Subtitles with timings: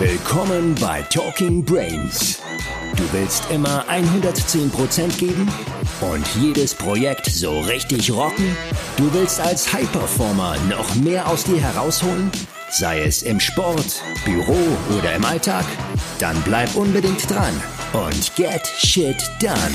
[0.00, 2.40] Willkommen bei Talking Brains.
[2.96, 5.50] Du willst immer 110% geben
[6.00, 8.56] und jedes Projekt so richtig rocken?
[8.96, 12.30] Du willst als High-Performer noch mehr aus dir herausholen?
[12.70, 14.56] Sei es im Sport, Büro
[14.96, 15.64] oder im Alltag?
[16.20, 17.60] Dann bleib unbedingt dran
[17.92, 19.74] und get shit done.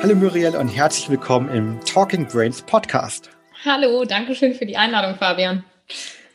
[0.00, 3.30] Hallo Muriel und herzlich willkommen im Talking Brains Podcast.
[3.64, 5.64] Hallo, danke schön für die Einladung, Fabian.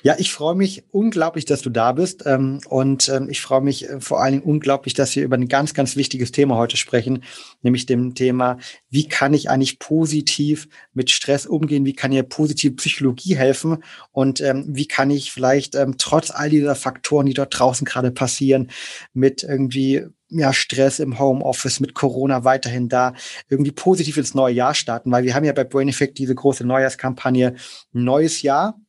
[0.08, 2.24] Ja, ich freue mich unglaublich, dass du da bist.
[2.25, 5.50] Ähm, und ähm, ich freue mich äh, vor allen Dingen unglaublich, dass wir über ein
[5.50, 7.25] ganz, ganz wichtiges Thema heute sprechen,
[7.61, 8.57] nämlich dem Thema,
[8.89, 11.83] wie kann ich eigentlich positiv mit Stress umgehen?
[11.83, 13.83] Wie kann ihr positive Psychologie helfen?
[14.14, 18.71] Und ähm, wie kann ich vielleicht trotz all dieser Faktoren, die dort draußen gerade passieren,
[19.14, 23.14] mit irgendwie ja, Stress im Homeoffice, mit Corona weiterhin da,
[23.50, 26.66] irgendwie positiv ins neue Jahr starten, weil wir haben ja bei Brain Effect diese große
[26.66, 27.55] Neujahrskampagne
[27.92, 28.80] Neues Jahr,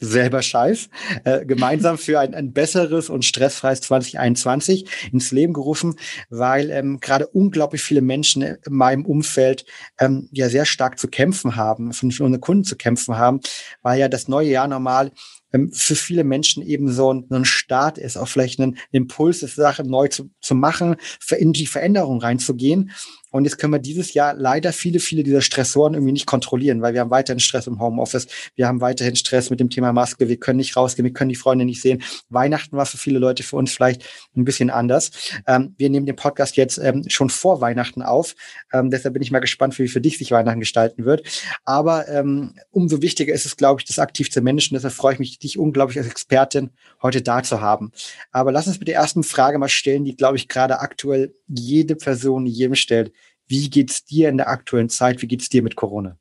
[0.00, 0.88] selber Scheiß,
[1.24, 5.96] äh, gemeinsam für ein, ein besseres und stressfreies 2021 ins Leben gerufen,
[6.30, 9.64] weil ähm, gerade unglaublich viele Menschen in meinem Umfeld
[9.98, 13.40] ähm, ja sehr stark zu kämpfen haben, von unseren Kunden zu kämpfen haben,
[13.82, 15.12] weil ja das neue Jahr normal
[15.52, 19.42] ähm, für viele Menschen eben so ein, so ein Start ist, auch vielleicht ein Impuls
[19.42, 20.96] ist, Sachen neu zu, zu machen,
[21.38, 22.90] in die Veränderung reinzugehen.
[23.34, 26.94] Und jetzt können wir dieses Jahr leider viele, viele dieser Stressoren irgendwie nicht kontrollieren, weil
[26.94, 28.28] wir haben weiterhin Stress im Homeoffice.
[28.54, 30.28] Wir haben weiterhin Stress mit dem Thema Maske.
[30.28, 31.04] Wir können nicht rausgehen.
[31.04, 32.00] Wir können die Freunde nicht sehen.
[32.28, 34.04] Weihnachten war für viele Leute für uns vielleicht
[34.36, 35.10] ein bisschen anders.
[35.48, 38.36] Ähm, wir nehmen den Podcast jetzt ähm, schon vor Weihnachten auf.
[38.72, 41.26] Ähm, deshalb bin ich mal gespannt, wie für dich sich Weihnachten gestalten wird.
[41.64, 44.76] Aber ähm, umso wichtiger ist es, glaube ich, das aktiv zu Menschen.
[44.76, 46.70] Deshalb freue ich mich, dich unglaublich als Expertin
[47.02, 47.90] heute da zu haben.
[48.30, 51.96] Aber lass uns mit der ersten Frage mal stellen, die, glaube ich, gerade aktuell jede
[51.96, 53.10] Person jedem stellt.
[53.46, 55.22] Wie geht's dir in der aktuellen Zeit?
[55.22, 56.18] Wie geht's dir mit Corona?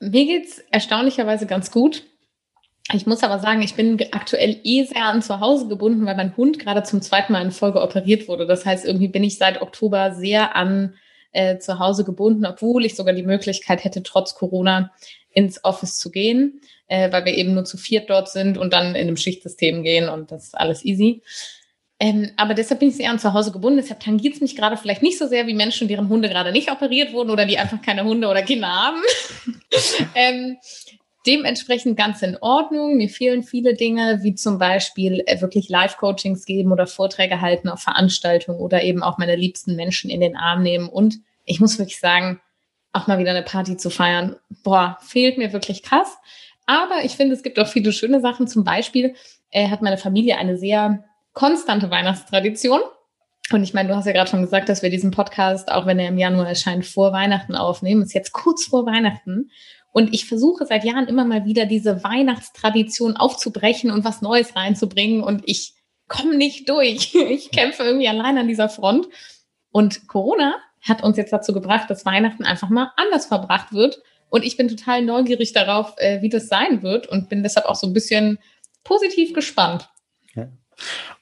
[0.00, 2.04] Mir geht's erstaunlicherweise ganz gut.
[2.92, 6.36] Ich muss aber sagen, ich bin aktuell eh sehr an zu Hause gebunden, weil mein
[6.36, 8.46] Hund gerade zum zweiten Mal in Folge operiert wurde.
[8.46, 10.94] Das heißt, irgendwie bin ich seit Oktober sehr an
[11.32, 14.90] äh, zu Hause gebunden, obwohl ich sogar die Möglichkeit hätte, trotz Corona
[15.30, 18.94] ins Office zu gehen, äh, weil wir eben nur zu viert dort sind und dann
[18.94, 21.22] in einem Schichtsystem gehen und das ist alles easy.
[22.00, 23.78] Ähm, aber deshalb bin ich sehr an zu Hause gebunden.
[23.78, 26.70] Deshalb tangiert es mich gerade vielleicht nicht so sehr wie Menschen, deren Hunde gerade nicht
[26.70, 29.02] operiert wurden oder die einfach keine Hunde oder Kinder haben.
[30.14, 30.58] ähm,
[31.26, 32.96] dementsprechend ganz in Ordnung.
[32.96, 37.80] Mir fehlen viele Dinge, wie zum Beispiel äh, wirklich Live-Coachings geben oder Vorträge halten auf
[37.80, 40.88] Veranstaltungen oder eben auch meine liebsten Menschen in den Arm nehmen.
[40.88, 42.40] Und ich muss wirklich sagen,
[42.92, 46.16] auch mal wieder eine Party zu feiern, boah, fehlt mir wirklich krass.
[46.66, 48.46] Aber ich finde, es gibt auch viele schöne Sachen.
[48.46, 49.14] Zum Beispiel
[49.50, 51.04] äh, hat meine Familie eine sehr
[51.38, 52.80] konstante Weihnachtstradition.
[53.52, 56.00] Und ich meine, du hast ja gerade schon gesagt, dass wir diesen Podcast, auch wenn
[56.00, 58.02] er im Januar erscheint, vor Weihnachten aufnehmen.
[58.02, 59.52] Ist jetzt kurz vor Weihnachten.
[59.92, 65.22] Und ich versuche seit Jahren immer mal wieder diese Weihnachtstradition aufzubrechen und was Neues reinzubringen.
[65.22, 65.74] Und ich
[66.08, 67.14] komme nicht durch.
[67.30, 69.06] Ich kämpfe irgendwie allein an dieser Front.
[69.70, 74.02] Und Corona hat uns jetzt dazu gebracht, dass Weihnachten einfach mal anders verbracht wird.
[74.28, 77.76] Und ich bin total neugierig darauf, äh, wie das sein wird und bin deshalb auch
[77.76, 78.40] so ein bisschen
[78.82, 79.88] positiv gespannt.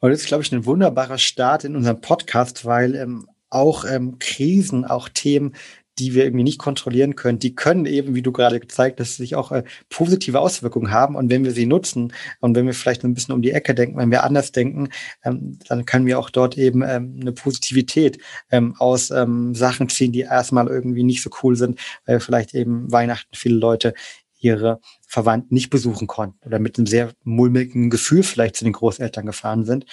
[0.00, 4.19] Und das ist, glaube ich, ein wunderbarer Start in unserem Podcast, weil ähm, auch ähm,
[4.19, 5.55] Krisen, auch Themen,
[5.99, 9.34] die wir irgendwie nicht kontrollieren können, die können eben, wie du gerade gezeigt hast, sich
[9.34, 11.16] auch äh, positive Auswirkungen haben.
[11.16, 13.97] Und wenn wir sie nutzen und wenn wir vielleicht ein bisschen um die Ecke denken,
[13.97, 14.91] wenn wir anders denken,
[15.25, 18.19] ähm, dann können wir auch dort eben ähm, eine Positivität
[18.50, 22.93] ähm, aus ähm, Sachen ziehen, die erstmal irgendwie nicht so cool sind, weil vielleicht eben
[22.93, 23.95] Weihnachten viele Leute
[24.39, 29.27] ihre Verwandten nicht besuchen konnten oder mit einem sehr mulmigen Gefühl vielleicht zu den Großeltern
[29.27, 29.87] gefahren sind.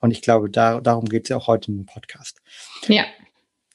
[0.00, 2.40] Und ich glaube, da, darum geht es ja auch heute im Podcast.
[2.88, 3.04] Ja.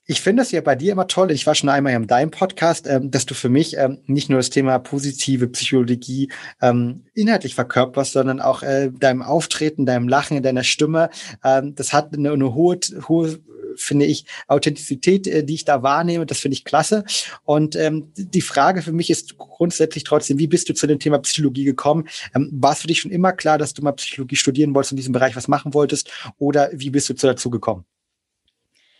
[0.06, 1.30] Ich finde es ja bei dir immer toll.
[1.30, 4.40] Ich war schon einmal in deinem Podcast, ähm, dass du für mich ähm, nicht nur
[4.40, 6.32] das Thema positive Psychologie
[6.62, 11.12] ähm, inhaltlich verkörperst, sondern auch äh, deinem Auftreten, deinem Lachen, in deiner Stimme.
[11.44, 13.40] Ähm, das hat eine, eine hohe, hohe
[13.76, 17.04] finde ich, Authentizität, äh, die ich da wahrnehme, das finde ich klasse.
[17.44, 21.20] Und ähm, die Frage für mich ist grundsätzlich trotzdem, wie bist du zu dem Thema
[21.20, 22.08] Psychologie gekommen?
[22.36, 24.98] Ähm, war es für dich schon immer klar, dass du mal Psychologie studieren wolltest, in
[24.98, 26.12] diesem Bereich was machen wolltest?
[26.38, 27.86] Oder wie bist du dazu gekommen?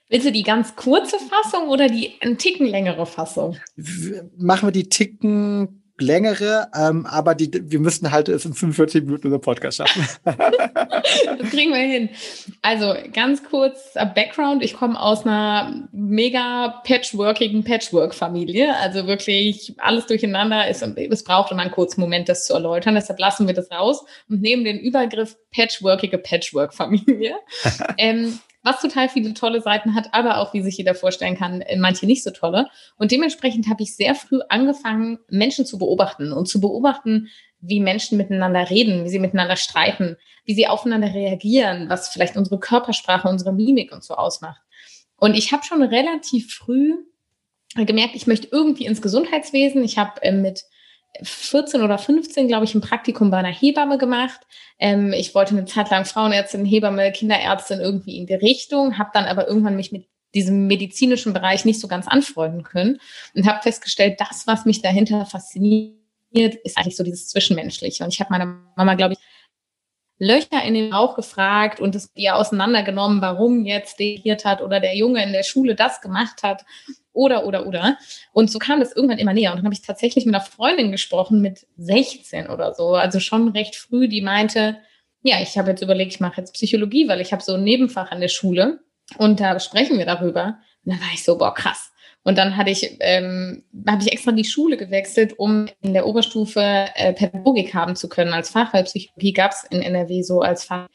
[0.10, 3.58] Willst du die ganz kurze Fassung oder die ein Ticken längere Fassung?
[4.38, 9.28] Machen wir die Ticken längere, ähm, aber die, wir müssten halt es in 45 Minuten
[9.28, 10.08] unseren Podcast schaffen.
[10.24, 12.10] das kriegen wir hin.
[12.62, 14.64] Also ganz kurz äh, Background.
[14.64, 18.76] Ich komme aus einer mega patchworkigen Patchwork-Familie.
[18.78, 22.96] Also wirklich alles durcheinander ist und es braucht immer einen kurzen Moment, das zu erläutern.
[22.96, 27.36] Deshalb lassen wir das raus und nehmen den Übergriff patchworkige Patchwork-Familie.
[27.98, 32.06] ähm, was total viele tolle Seiten hat, aber auch, wie sich jeder vorstellen kann, manche
[32.06, 32.68] nicht so tolle.
[32.98, 37.30] Und dementsprechend habe ich sehr früh angefangen, Menschen zu beobachten und zu beobachten,
[37.62, 42.60] wie Menschen miteinander reden, wie sie miteinander streiten, wie sie aufeinander reagieren, was vielleicht unsere
[42.60, 44.62] Körpersprache, unsere Mimik und so ausmacht.
[45.18, 46.94] Und ich habe schon relativ früh
[47.76, 49.84] gemerkt, ich möchte irgendwie ins Gesundheitswesen.
[49.84, 50.64] Ich habe äh, mit
[51.22, 54.40] 14 oder 15, glaube ich, ein Praktikum bei einer Hebamme gemacht.
[54.78, 59.26] Ähm, ich wollte eine Zeit lang Frauenärztin, Hebamme, Kinderärztin irgendwie in die Richtung, habe dann
[59.26, 63.00] aber irgendwann mich mit diesem medizinischen Bereich nicht so ganz anfreunden können
[63.34, 65.98] und habe festgestellt, das, was mich dahinter fasziniert,
[66.64, 68.04] ist eigentlich so dieses Zwischenmenschliche.
[68.04, 68.46] Und ich habe meiner
[68.76, 69.20] Mama, glaube ich,
[70.20, 74.82] Löcher in den Bauch gefragt und es ihr auseinandergenommen, warum jetzt der hier hat oder
[74.82, 76.66] der Junge in der Schule das gemacht hat
[77.14, 77.98] oder, oder, oder.
[78.34, 79.52] Und so kam das irgendwann immer näher.
[79.52, 83.50] Und dann habe ich tatsächlich mit einer Freundin gesprochen mit 16 oder so, also schon
[83.50, 84.78] recht früh, die meinte,
[85.22, 88.12] ja, ich habe jetzt überlegt, ich mache jetzt Psychologie, weil ich habe so ein Nebenfach
[88.12, 88.80] an der Schule
[89.18, 90.60] und da sprechen wir darüber.
[90.86, 91.92] Und dann war ich so, boah, krass.
[92.24, 96.62] Und dann hatte ich, ähm, habe ich extra die Schule gewechselt, um in der Oberstufe
[96.62, 100.66] äh, Pädagogik haben zu können als Fach, weil Psychologie gab es in NRW so als
[100.66, 100.88] Fach.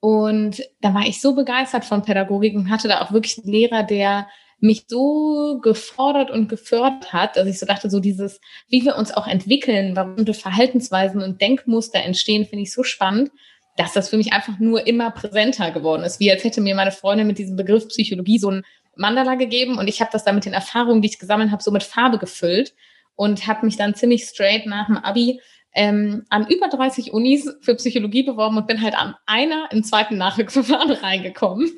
[0.00, 3.82] Und da war ich so begeistert von Pädagogik und hatte da auch wirklich einen Lehrer,
[3.82, 4.28] der
[4.60, 9.12] mich so gefordert und gefördert hat, dass ich so dachte, so dieses, wie wir uns
[9.12, 13.30] auch entwickeln, warum bestimmte Verhaltensweisen und Denkmuster entstehen, finde ich so spannend,
[13.76, 16.20] dass das für mich einfach nur immer präsenter geworden ist.
[16.20, 18.62] Wie als hätte mir meine Freundin mit diesem Begriff Psychologie so ein
[19.00, 21.70] Mandala gegeben und ich habe das dann mit den Erfahrungen, die ich gesammelt habe, so
[21.70, 22.74] mit Farbe gefüllt
[23.16, 25.40] und habe mich dann ziemlich straight nach dem Abi
[25.74, 30.16] ähm, an über 30 Unis für Psychologie beworben und bin halt an einer im zweiten
[30.16, 31.70] Nachwuchsverfahren reingekommen.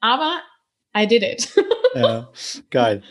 [0.00, 0.38] Aber
[0.96, 1.48] I did it.
[1.94, 2.30] ja,
[2.70, 3.02] geil.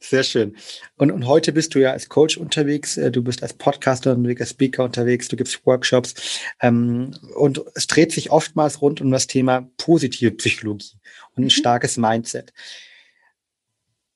[0.00, 0.56] Sehr schön.
[0.96, 4.42] Und, und heute bist du ja als Coach unterwegs, äh, du bist als Podcaster unterwegs,
[4.42, 9.26] als Speaker unterwegs, du gibst Workshops ähm, und es dreht sich oftmals rund um das
[9.28, 10.98] Thema positive Psychologie
[11.36, 11.50] und ein mhm.
[11.50, 12.52] starkes Mindset.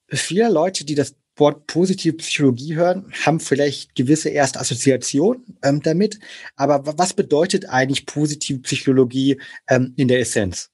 [0.08, 6.18] Viele Leute, die das Wort positive Psychologie hören, haben vielleicht gewisse erste Assoziationen ähm, damit.
[6.56, 10.70] Aber was bedeutet eigentlich positive Psychologie ähm, in der Essenz?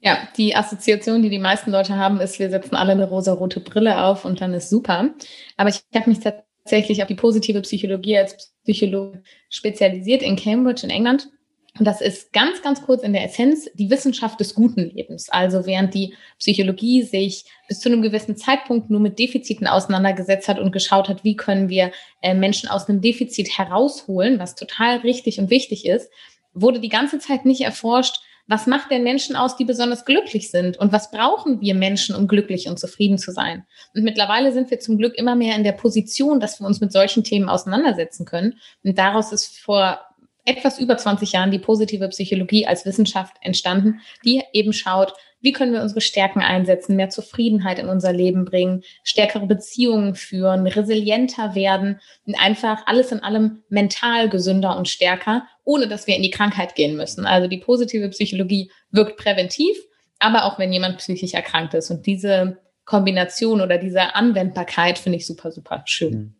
[0.00, 4.02] Ja, die Assoziation, die die meisten Leute haben, ist, wir setzen alle eine rosa-rote Brille
[4.02, 5.14] auf und dann ist super.
[5.56, 10.90] Aber ich habe mich tatsächlich auf die positive Psychologie als Psychologe spezialisiert in Cambridge in
[10.90, 11.30] England.
[11.76, 15.28] Und das ist ganz, ganz kurz in der Essenz die Wissenschaft des guten Lebens.
[15.28, 20.60] Also während die Psychologie sich bis zu einem gewissen Zeitpunkt nur mit Defiziten auseinandergesetzt hat
[20.60, 21.90] und geschaut hat, wie können wir
[22.22, 26.10] äh, Menschen aus einem Defizit herausholen, was total richtig und wichtig ist,
[26.52, 30.76] wurde die ganze Zeit nicht erforscht, was macht denn Menschen aus, die besonders glücklich sind?
[30.76, 33.64] Und was brauchen wir Menschen, um glücklich und zufrieden zu sein?
[33.94, 36.92] Und mittlerweile sind wir zum Glück immer mehr in der Position, dass wir uns mit
[36.92, 38.58] solchen Themen auseinandersetzen können.
[38.84, 39.98] Und daraus ist vor
[40.44, 45.74] etwas über 20 Jahren die positive Psychologie als Wissenschaft entstanden, die eben schaut, wie können
[45.74, 52.00] wir unsere Stärken einsetzen, mehr Zufriedenheit in unser Leben bringen, stärkere Beziehungen führen, resilienter werden
[52.26, 56.74] und einfach alles in allem mental gesünder und stärker, ohne dass wir in die Krankheit
[56.74, 57.26] gehen müssen.
[57.26, 59.76] Also die positive Psychologie wirkt präventiv,
[60.18, 61.90] aber auch wenn jemand psychisch erkrankt ist.
[61.90, 66.36] Und diese Kombination oder diese Anwendbarkeit finde ich super, super schön.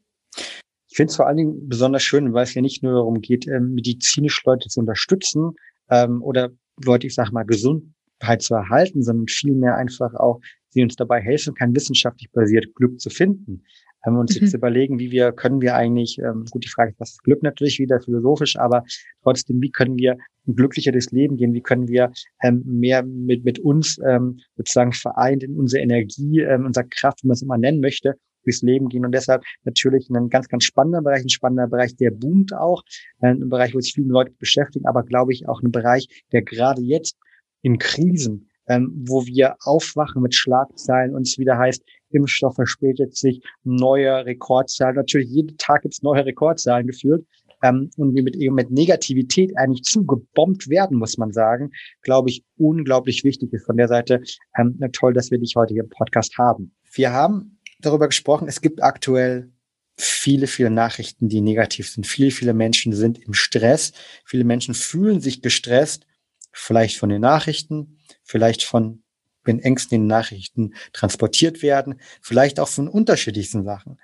[0.95, 3.49] Ich finde es vor allen Dingen besonders schön, weil es ja nicht nur darum geht,
[3.49, 5.57] ähm, medizinisch Leute zu unterstützen
[5.91, 6.51] ähm, oder
[6.85, 7.93] Leute, ich sage mal, gesund
[8.23, 13.01] halt zu erhalten, sondern vielmehr einfach auch, sie uns dabei helfen kann, wissenschaftlich basiert Glück
[13.01, 13.65] zu finden.
[14.05, 14.45] Wenn wir uns mhm.
[14.45, 17.43] jetzt überlegen, wie wir, können wir eigentlich, ähm, gut, die Frage ist, was ist Glück
[17.43, 18.85] natürlich wieder philosophisch, aber
[19.25, 22.13] trotzdem, wie können wir glücklicher durchs Leben gehen, wie können wir
[22.45, 27.27] ähm, mehr mit, mit uns ähm, sozusagen vereint in unsere Energie, ähm, unserer Kraft, wie
[27.27, 29.05] man es immer nennen möchte, durchs Leben gehen.
[29.05, 32.83] Und deshalb natürlich ein ganz, ganz spannender Bereich, ein spannender Bereich, der boomt auch,
[33.21, 36.43] äh, ein Bereich, wo sich viele Leute beschäftigen, aber glaube ich auch ein Bereich, der
[36.43, 37.17] gerade jetzt
[37.63, 43.43] in Krisen, ähm, wo wir aufwachen mit Schlagzeilen und es wieder heißt, Impfstoff verspätet sich,
[43.65, 44.97] neue Rekordzahlen.
[44.97, 47.27] Natürlich, jeden Tag gibt es neue Rekordzahlen geführt.
[47.63, 51.71] Ähm, und wir mit, mit Negativität eigentlich zugebombt werden, muss man sagen,
[52.03, 53.67] glaube ich, unglaublich wichtig ist.
[53.67, 54.21] Von der Seite
[54.59, 56.75] ähm, toll, dass wir dich heute hier im Podcast haben.
[56.93, 59.51] Wir haben darüber gesprochen, es gibt aktuell
[59.97, 62.07] viele, viele Nachrichten, die negativ sind.
[62.07, 63.93] Viele, viele Menschen sind im Stress.
[64.25, 66.07] Viele Menschen fühlen sich gestresst
[66.55, 69.03] vielleicht von den Nachrichten, vielleicht von
[69.47, 74.01] wenn Ängsten den Nachrichten transportiert werden, vielleicht auch von unterschiedlichsten Sachen.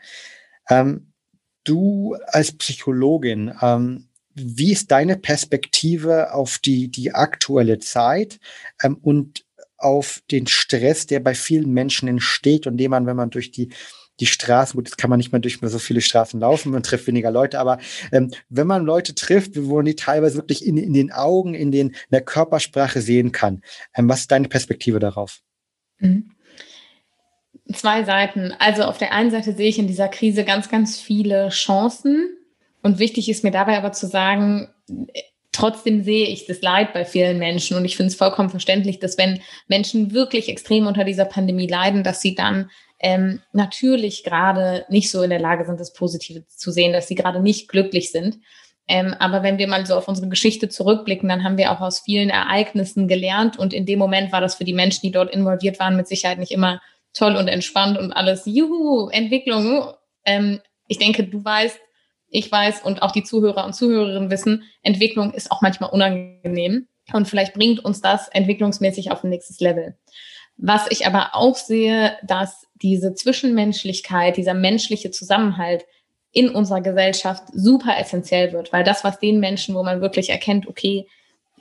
[0.68, 1.14] Ähm,
[1.64, 8.38] du als Psychologin, ähm, wie ist deine Perspektive auf die, die aktuelle Zeit
[8.82, 9.46] ähm, und
[9.80, 13.70] auf den Stress, der bei vielen Menschen entsteht und den man, wenn man durch die
[14.20, 17.06] die Straßen, gut, jetzt kann man nicht mehr durch so viele Straßen laufen, man trifft
[17.06, 17.78] weniger Leute, aber
[18.12, 21.72] ähm, wenn man Leute trifft, wo man die teilweise wirklich in, in den Augen, in,
[21.72, 23.62] den, in der Körpersprache sehen kann,
[23.94, 25.40] ähm, was ist deine Perspektive darauf?
[25.98, 26.32] Mhm.
[27.72, 28.52] Zwei Seiten.
[28.58, 32.36] Also auf der einen Seite sehe ich in dieser Krise ganz, ganz viele Chancen,
[32.82, 34.68] Und wichtig ist mir dabei aber zu sagen,
[35.52, 39.18] trotzdem sehe ich das Leid bei vielen Menschen und ich finde es vollkommen verständlich, dass
[39.18, 45.10] wenn Menschen wirklich extrem unter dieser Pandemie leiden, dass sie dann ähm, natürlich gerade nicht
[45.10, 48.38] so in der Lage sind, das Positive zu sehen, dass sie gerade nicht glücklich sind.
[48.86, 52.00] Ähm, aber wenn wir mal so auf unsere Geschichte zurückblicken, dann haben wir auch aus
[52.00, 55.78] vielen Ereignissen gelernt und in dem Moment war das für die Menschen, die dort involviert
[55.78, 56.80] waren, mit Sicherheit nicht immer
[57.12, 59.92] toll und entspannt und alles, juhu, Entwicklung.
[60.24, 61.78] Ähm, ich denke, du weißt,
[62.30, 67.28] ich weiß und auch die Zuhörer und Zuhörerinnen wissen, Entwicklung ist auch manchmal unangenehm und
[67.28, 69.96] vielleicht bringt uns das entwicklungsmäßig auf ein nächstes Level.
[70.56, 75.84] Was ich aber auch sehe, dass diese Zwischenmenschlichkeit, dieser menschliche Zusammenhalt
[76.32, 80.68] in unserer Gesellschaft super essentiell wird, weil das, was den Menschen, wo man wirklich erkennt,
[80.68, 81.06] okay,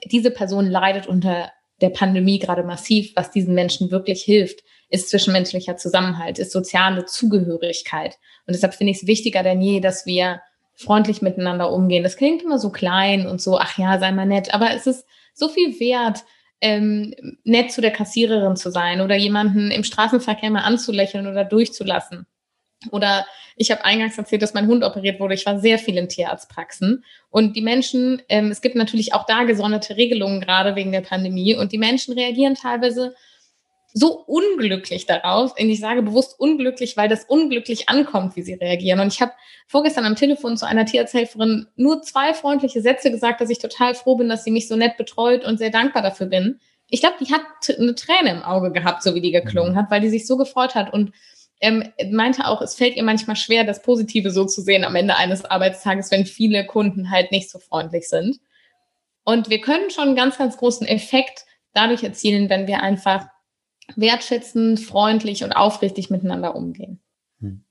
[0.04, 1.50] diese Person leidet unter
[1.80, 4.60] der Pandemie gerade massiv, was diesen Menschen wirklich hilft,
[4.90, 8.18] ist zwischenmenschlicher Zusammenhalt, ist soziale Zugehörigkeit.
[8.46, 10.40] Und deshalb finde ich es wichtiger denn je, dass wir
[10.80, 12.02] freundlich miteinander umgehen.
[12.02, 15.06] Das klingt immer so klein und so, ach ja, sei mal nett, aber es ist
[15.34, 16.24] so viel wert,
[16.62, 22.26] ähm, nett zu der Kassiererin zu sein oder jemanden im Straßenverkehr mal anzulächeln oder durchzulassen.
[22.90, 25.34] Oder ich habe eingangs erzählt, dass mein Hund operiert wurde.
[25.34, 27.04] Ich war sehr viel in Tierarztpraxen.
[27.28, 31.54] Und die Menschen, ähm, es gibt natürlich auch da gesonderte Regelungen, gerade wegen der Pandemie.
[31.54, 33.14] Und die Menschen reagieren teilweise
[33.92, 35.58] so unglücklich darauf.
[35.58, 39.00] Und ich sage bewusst unglücklich, weil das unglücklich ankommt, wie sie reagieren.
[39.00, 39.32] Und ich habe
[39.66, 44.16] vorgestern am Telefon zu einer Tierarzthelferin nur zwei freundliche Sätze gesagt, dass ich total froh
[44.16, 46.60] bin, dass sie mich so nett betreut und sehr dankbar dafür bin.
[46.88, 47.42] Ich glaube, die hat
[47.78, 49.76] eine Träne im Auge gehabt, so wie die geklungen mhm.
[49.76, 51.12] hat, weil die sich so gefreut hat und
[51.60, 55.16] ähm, meinte auch, es fällt ihr manchmal schwer, das Positive so zu sehen am Ende
[55.16, 58.40] eines Arbeitstages, wenn viele Kunden halt nicht so freundlich sind.
[59.24, 61.44] Und wir können schon einen ganz, ganz großen Effekt
[61.74, 63.26] dadurch erzielen, wenn wir einfach
[63.96, 67.00] wertschätzend, freundlich und aufrichtig miteinander umgehen.
[67.40, 67.64] Hm.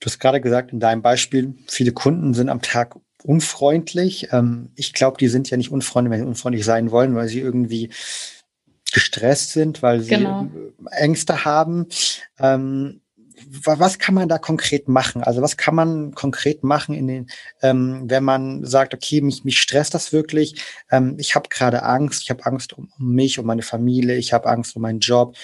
[0.00, 4.28] Du hast gerade gesagt, in deinem Beispiel, viele Kunden sind am Tag unfreundlich.
[4.32, 7.40] Ähm, ich glaube, die sind ja nicht unfreundlich, wenn sie unfreundlich sein wollen, weil sie
[7.40, 7.90] irgendwie
[8.92, 10.48] gestresst sind, weil sie genau.
[10.90, 11.86] Ängste haben.
[12.38, 13.00] Ähm,
[13.64, 15.22] was kann man da konkret machen?
[15.22, 17.26] Also was kann man konkret machen, in den,
[17.62, 20.62] ähm, wenn man sagt, okay, mich, mich stresst das wirklich.
[20.90, 22.22] Ähm, ich habe gerade Angst.
[22.22, 24.16] Ich habe Angst um, um, mich, um meine Familie.
[24.16, 25.36] Ich habe Angst um meinen Job.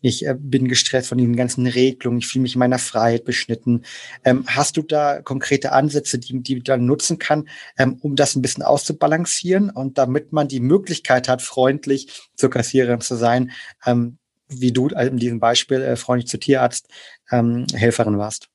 [0.00, 2.20] Ich äh, bin gestresst von den ganzen Regelungen.
[2.20, 3.82] Ich fühle mich in meiner Freiheit beschnitten.
[4.24, 8.42] Ähm, hast du da konkrete Ansätze, die, die man nutzen kann, ähm, um das ein
[8.42, 13.50] bisschen auszubalancieren und damit man die Möglichkeit hat, freundlich zur Kassiererin zu sein,
[13.84, 14.18] ähm,
[14.50, 16.88] wie du in diesem Beispiel äh, freundlich zu Tierarzt
[17.30, 18.48] ähm, Helferin warst.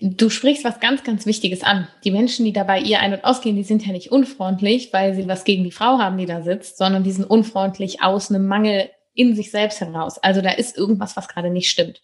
[0.00, 1.88] Du sprichst was ganz, ganz Wichtiges an.
[2.04, 5.26] Die Menschen, die dabei ihr ein- und ausgehen, die sind ja nicht unfreundlich, weil sie
[5.26, 8.90] was gegen die Frau haben, die da sitzt, sondern die sind unfreundlich aus einem Mangel
[9.14, 10.18] in sich selbst heraus.
[10.18, 12.02] Also da ist irgendwas, was gerade nicht stimmt.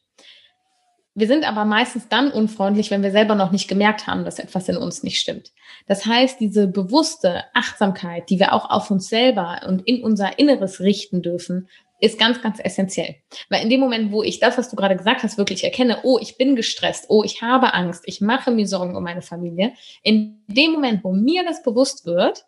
[1.19, 4.69] Wir sind aber meistens dann unfreundlich, wenn wir selber noch nicht gemerkt haben, dass etwas
[4.69, 5.53] in uns nicht stimmt.
[5.87, 10.81] Das heißt, diese bewusste Achtsamkeit, die wir auch auf uns selber und in unser Inneres
[10.81, 11.69] richten dürfen,
[12.01, 13.17] ist ganz, ganz essentiell.
[13.49, 16.19] Weil in dem Moment, wo ich das, was du gerade gesagt hast, wirklich erkenne, oh,
[16.21, 19.73] ich bin gestresst, oh, ich habe Angst, ich mache mir Sorgen um meine Familie,
[20.03, 22.45] in dem Moment, wo mir das bewusst wird,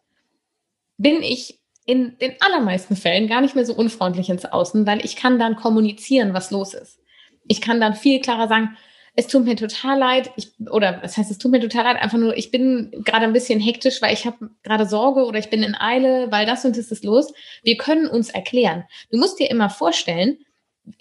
[0.98, 5.16] bin ich in den allermeisten Fällen gar nicht mehr so unfreundlich ins Außen, weil ich
[5.16, 7.00] kann dann kommunizieren, was los ist.
[7.46, 8.76] Ich kann dann viel klarer sagen,
[9.18, 12.18] es tut mir total leid, ich, oder was heißt, es tut mir total leid, einfach
[12.18, 15.64] nur, ich bin gerade ein bisschen hektisch, weil ich habe gerade Sorge oder ich bin
[15.64, 17.32] in Eile, weil das und das ist los.
[17.64, 18.84] Wir können uns erklären.
[19.10, 20.38] Du musst dir immer vorstellen,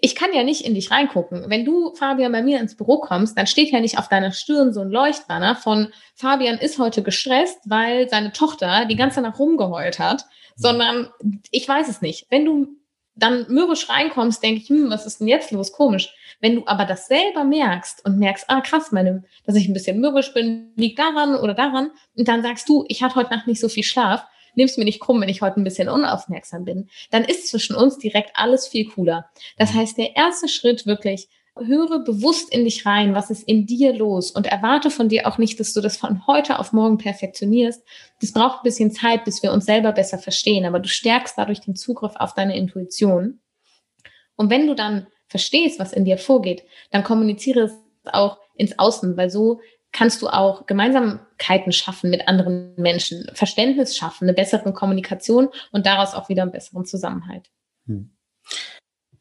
[0.01, 1.45] ich kann ja nicht in dich reingucken.
[1.47, 4.74] Wenn du, Fabian, bei mir ins Büro kommst, dann steht ja nicht auf deiner Stirn
[4.74, 10.00] so ein Leuchtbanner von Fabian ist heute gestresst, weil seine Tochter die ganze Nacht rumgeheult
[10.00, 11.09] hat, sondern
[11.51, 12.25] ich weiß es nicht.
[12.31, 12.67] Wenn du
[13.13, 15.71] dann mürrisch reinkommst, denke ich, hm, was ist denn jetzt los?
[15.71, 16.13] Komisch.
[16.39, 20.00] Wenn du aber das selber merkst und merkst, ah krass, meine, dass ich ein bisschen
[20.00, 23.60] mürrisch bin, liegt daran oder daran, und dann sagst du, ich hatte heute Nacht nicht
[23.60, 24.25] so viel Schlaf,
[24.56, 27.98] nimmst mir nicht krumm, wenn ich heute ein bisschen unaufmerksam bin, dann ist zwischen uns
[27.98, 29.29] direkt alles viel cooler.
[29.58, 31.27] Das heißt, der erste Schritt wirklich,
[31.60, 35.38] höre bewusst in dich rein, was ist in dir los und erwarte von dir auch
[35.38, 37.84] nicht, dass du das von heute auf morgen perfektionierst.
[38.22, 41.62] Das braucht ein bisschen Zeit, bis wir uns selber besser verstehen, aber du stärkst dadurch
[41.62, 43.39] den Zugriff auf deine Intuition.
[44.36, 47.74] Und wenn du dann verstehst, was in dir vorgeht, dann kommuniziere es
[48.05, 49.60] auch ins Außen, weil so
[49.91, 56.13] kannst du auch Gemeinsamkeiten schaffen mit anderen Menschen, Verständnis schaffen, eine bessere Kommunikation und daraus
[56.13, 57.50] auch wieder einen besseren Zusammenhalt.
[57.88, 58.12] Hm.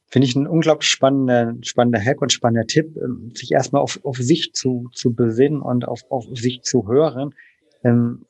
[0.08, 4.18] Finde ich ein unglaublich spannender, spannender Hack und spannender Tipp, ähm, sich erstmal auf, auf
[4.18, 7.34] sich zu, zu besinnen und auf, auf sich zu hören.
[7.82, 8.25] Ähm,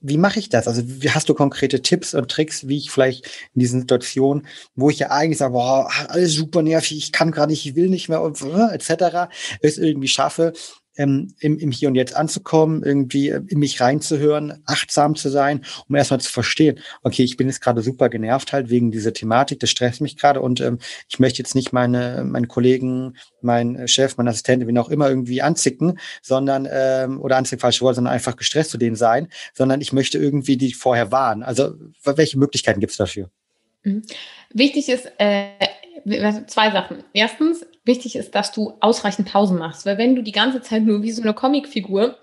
[0.00, 0.68] wie mache ich das?
[0.68, 4.90] Also wie hast du konkrete Tipps und Tricks, wie ich vielleicht in diesen Situationen, wo
[4.90, 8.08] ich ja eigentlich sage, boah, alles super nervig, ich kann gerade nicht, ich will nicht
[8.08, 10.52] mehr und äh, etc., es irgendwie schaffe,
[10.98, 15.64] ähm, im, im Hier und Jetzt anzukommen, irgendwie äh, in mich reinzuhören, achtsam zu sein,
[15.88, 19.60] um erstmal zu verstehen, okay, ich bin jetzt gerade super genervt halt wegen dieser Thematik,
[19.60, 20.78] das stresst mich gerade und ähm,
[21.08, 25.40] ich möchte jetzt nicht meine, meine Kollegen, mein Chef, mein Assistent, wie auch immer irgendwie
[25.40, 29.92] anzicken, sondern, ähm, oder anzicken falsch Wort, sondern einfach gestresst zu denen sein, sondern ich
[29.92, 31.42] möchte irgendwie die vorher warnen.
[31.42, 31.74] Also
[32.04, 33.30] welche Möglichkeiten gibt es dafür?
[33.84, 34.02] Mhm.
[34.52, 35.48] Wichtig ist, äh,
[36.46, 37.04] zwei Sachen.
[37.12, 41.02] Erstens, wichtig ist, dass du ausreichend Pausen machst, weil wenn du die ganze Zeit nur
[41.02, 42.16] wie so eine Comicfigur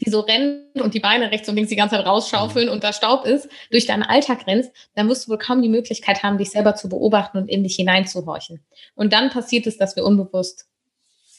[0.00, 2.92] die so rennt und die Beine rechts und links die ganze Zeit rausschaufeln und da
[2.92, 6.50] Staub ist, durch deinen Alltag rennst, dann wirst du wohl kaum die Möglichkeit haben, dich
[6.50, 8.64] selber zu beobachten und in dich hineinzuhorchen.
[8.94, 10.66] Und dann passiert es, dass wir unbewusst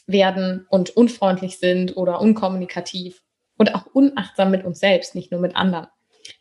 [0.06, 3.22] werden und unfreundlich sind oder unkommunikativ
[3.56, 5.86] und auch unachtsam mit uns selbst, nicht nur mit anderen.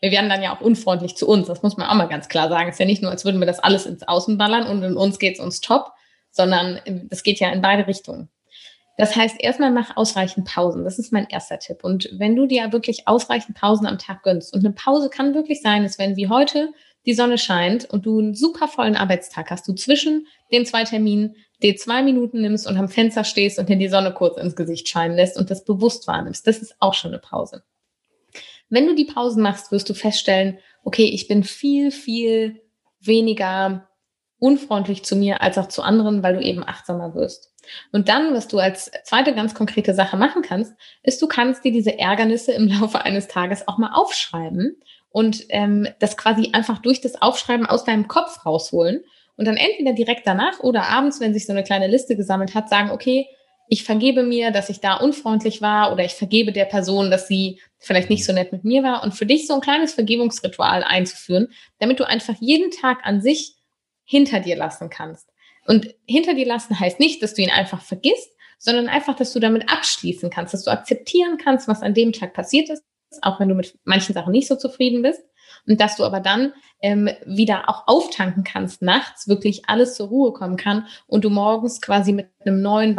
[0.01, 2.49] Wir werden dann ja auch unfreundlich zu uns, das muss man auch mal ganz klar
[2.49, 2.69] sagen.
[2.69, 4.97] Es ist ja nicht nur, als würden wir das alles ins Außen ballern und in
[4.97, 5.91] uns geht es uns top,
[6.31, 8.29] sondern es geht ja in beide Richtungen.
[8.97, 10.83] Das heißt, erstmal mach ausreichend Pausen.
[10.83, 11.85] Das ist mein erster Tipp.
[11.85, 15.61] Und wenn du dir wirklich ausreichend Pausen am Tag gönnst, und eine Pause kann wirklich
[15.61, 16.73] sein, dass wenn wie heute
[17.05, 21.37] die Sonne scheint und du einen super vollen Arbeitstag hast, du zwischen den zwei Terminen
[21.63, 24.89] dir zwei Minuten nimmst und am Fenster stehst und dir die Sonne kurz ins Gesicht
[24.89, 26.45] scheinen lässt und das bewusst wahrnimmst.
[26.45, 27.63] Das ist auch schon eine Pause.
[28.69, 32.61] Wenn du die Pausen machst, wirst du feststellen, okay, ich bin viel, viel
[32.99, 33.88] weniger
[34.39, 37.51] unfreundlich zu mir als auch zu anderen, weil du eben achtsamer wirst.
[37.91, 41.71] Und dann, was du als zweite ganz konkrete Sache machen kannst, ist, du kannst dir
[41.71, 44.77] diese Ärgernisse im Laufe eines Tages auch mal aufschreiben
[45.11, 49.01] und ähm, das quasi einfach durch das Aufschreiben aus deinem Kopf rausholen
[49.35, 52.69] und dann entweder direkt danach oder abends, wenn sich so eine kleine Liste gesammelt hat,
[52.69, 53.27] sagen, okay,
[53.69, 57.61] ich vergebe mir, dass ich da unfreundlich war oder ich vergebe der Person, dass sie
[57.77, 61.49] vielleicht nicht so nett mit mir war und für dich so ein kleines Vergebungsritual einzuführen,
[61.77, 63.53] damit du einfach jeden Tag an sich
[64.09, 65.29] hinter dir lassen kannst.
[65.67, 69.39] Und hinter dir lassen heißt nicht, dass du ihn einfach vergisst, sondern einfach, dass du
[69.39, 72.83] damit abschließen kannst, dass du akzeptieren kannst, was an dem Tag passiert ist,
[73.21, 75.21] auch wenn du mit manchen Sachen nicht so zufrieden bist.
[75.67, 80.33] Und dass du aber dann ähm, wieder auch auftanken kannst, nachts wirklich alles zur Ruhe
[80.33, 82.95] kommen kann und du morgens quasi mit einem neuen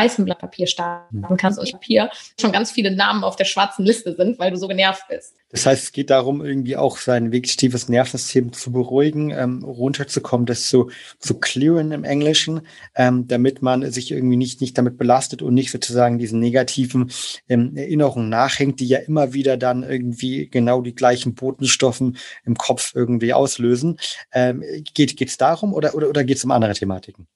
[0.00, 2.10] weißem Blatt Papier starten kannst und Papier
[2.40, 5.34] schon ganz viele Namen auf der schwarzen Liste sind, weil du so genervt bist.
[5.52, 10.68] Das heißt, es geht darum, irgendwie auch sein vegetatives Nervensystem zu beruhigen, ähm, runterzukommen, das
[10.68, 12.60] zu, zu clearen im Englischen,
[12.94, 17.10] ähm, damit man sich irgendwie nicht, nicht damit belastet und nicht sozusagen diesen negativen
[17.48, 22.92] ähm, Erinnerungen nachhängt, die ja immer wieder dann irgendwie genau die gleichen Botenstoffen im Kopf
[22.94, 23.98] irgendwie auslösen.
[24.32, 24.62] Ähm,
[24.94, 27.26] geht es darum oder, oder, oder geht es um andere Thematiken?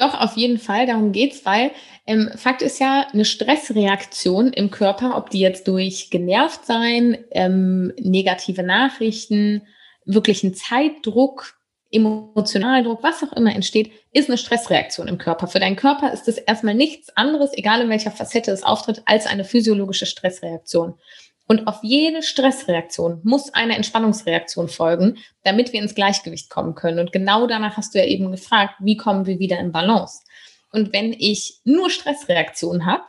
[0.00, 1.72] Doch, auf jeden Fall, darum geht's, weil
[2.06, 7.92] ähm, Fakt ist ja, eine Stressreaktion im Körper, ob die jetzt durch genervt sein, ähm,
[8.00, 9.66] negative Nachrichten,
[10.06, 11.60] wirklichen Zeitdruck,
[11.90, 15.48] emotionalen Druck, was auch immer entsteht, ist eine Stressreaktion im Körper.
[15.48, 19.26] Für deinen Körper ist es erstmal nichts anderes, egal in welcher Facette es auftritt, als
[19.26, 20.94] eine physiologische Stressreaktion.
[21.50, 27.00] Und auf jede Stressreaktion muss eine Entspannungsreaktion folgen, damit wir ins Gleichgewicht kommen können.
[27.00, 30.20] Und genau danach hast du ja eben gefragt, wie kommen wir wieder in Balance?
[30.70, 33.02] Und wenn ich nur Stressreaktionen habe,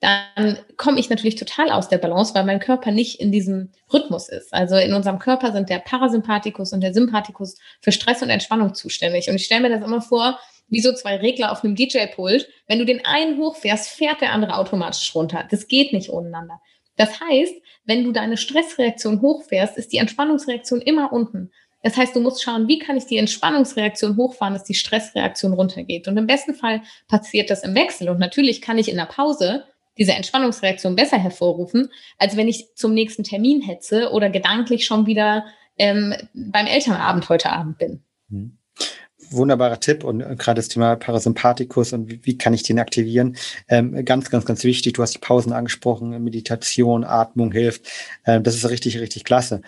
[0.00, 4.28] dann komme ich natürlich total aus der Balance, weil mein Körper nicht in diesem Rhythmus
[4.28, 4.52] ist.
[4.52, 9.28] Also in unserem Körper sind der Parasympathikus und der Sympathikus für Stress und Entspannung zuständig.
[9.30, 12.48] Und ich stelle mir das immer vor, wie so zwei Regler auf einem DJ-Pult.
[12.66, 15.46] Wenn du den einen hochfährst, fährt der andere automatisch runter.
[15.48, 16.60] Das geht nicht ohneinander.
[16.96, 21.50] Das heißt, wenn du deine Stressreaktion hochfährst, ist die Entspannungsreaktion immer unten.
[21.82, 26.08] Das heißt, du musst schauen, wie kann ich die Entspannungsreaktion hochfahren, dass die Stressreaktion runtergeht.
[26.08, 28.08] Und im besten Fall passiert das im Wechsel.
[28.08, 29.64] Und natürlich kann ich in der Pause
[29.98, 35.44] diese Entspannungsreaktion besser hervorrufen, als wenn ich zum nächsten Termin hetze oder gedanklich schon wieder
[35.76, 38.02] ähm, beim Elternabend heute Abend bin.
[38.28, 38.58] Mhm
[39.36, 43.36] wunderbarer Tipp und äh, gerade das Thema Parasympathikus und wie, wie kann ich den aktivieren?
[43.68, 44.94] Ähm, ganz, ganz, ganz wichtig.
[44.94, 47.88] Du hast die Pausen angesprochen, Meditation, Atmung hilft.
[48.26, 49.62] Ähm, das ist richtig, richtig klasse.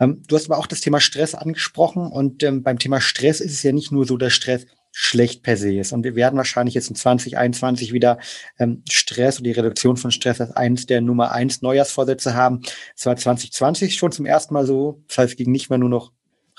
[0.00, 3.52] Ähm, du hast aber auch das Thema Stress angesprochen und ähm, beim Thema Stress ist
[3.52, 5.92] es ja nicht nur so, dass Stress schlecht per se ist.
[5.92, 8.18] Und wir werden wahrscheinlich jetzt in 2021 wieder
[8.58, 12.60] ähm, Stress und die Reduktion von Stress als eines der Nummer eins Neujahrsvorsätze haben.
[12.94, 15.02] Es war 2020 schon zum ersten Mal so.
[15.08, 16.12] Das heißt, es ging nicht mehr nur noch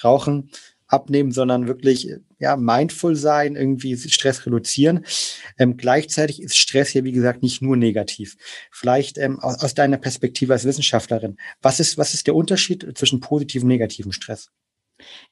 [0.03, 0.49] Rauchen,
[0.93, 5.05] abnehmen, sondern wirklich ja, mindful sein, irgendwie Stress reduzieren.
[5.57, 8.37] Ähm, gleichzeitig ist Stress hier, wie gesagt, nicht nur negativ.
[8.71, 13.19] Vielleicht ähm, aus, aus deiner Perspektive als Wissenschaftlerin, was ist, was ist der Unterschied zwischen
[13.19, 14.49] positivem und negativem Stress?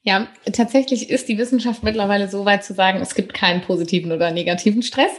[0.02, 4.32] Ja, tatsächlich ist die Wissenschaft mittlerweile so weit zu sagen, es gibt keinen positiven oder
[4.32, 5.12] negativen Stress,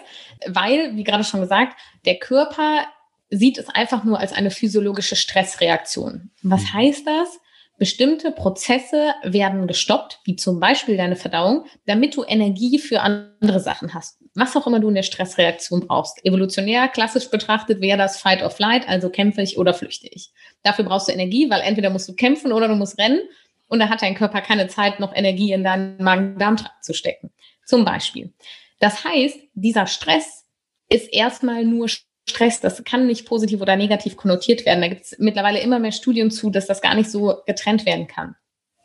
[0.46, 2.86] weil, wie gerade schon gesagt, der Körper
[3.30, 6.30] sieht es einfach nur als eine physiologische Stressreaktion.
[6.42, 6.72] Was mhm.
[6.74, 7.38] heißt das?
[7.82, 13.92] Bestimmte Prozesse werden gestoppt, wie zum Beispiel deine Verdauung, damit du Energie für andere Sachen
[13.92, 14.22] hast.
[14.36, 16.24] Was auch immer du in der Stressreaktion brauchst.
[16.24, 20.30] Evolutionär, klassisch betrachtet, wäre das Fight or Flight, also kämpfe ich oder flüchte ich.
[20.62, 23.18] Dafür brauchst du Energie, weil entweder musst du kämpfen oder du musst rennen.
[23.66, 27.32] Und da hat dein Körper keine Zeit, noch Energie in deinen Magen-Darm-Trakt zu stecken.
[27.66, 28.32] Zum Beispiel.
[28.78, 30.44] Das heißt, dieser Stress
[30.88, 31.88] ist erstmal nur
[32.28, 34.80] Stress, das kann nicht positiv oder negativ konnotiert werden.
[34.80, 38.06] Da gibt es mittlerweile immer mehr Studien zu, dass das gar nicht so getrennt werden
[38.06, 38.36] kann.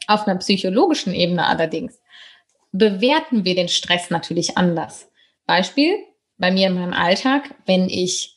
[0.07, 1.99] Auf einer psychologischen Ebene allerdings
[2.71, 5.09] bewerten wir den Stress natürlich anders.
[5.45, 5.95] Beispiel,
[6.37, 8.35] bei mir in meinem Alltag, wenn ich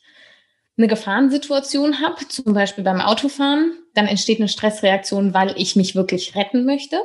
[0.77, 6.35] eine Gefahrensituation habe, zum Beispiel beim Autofahren, dann entsteht eine Stressreaktion, weil ich mich wirklich
[6.35, 7.01] retten möchte.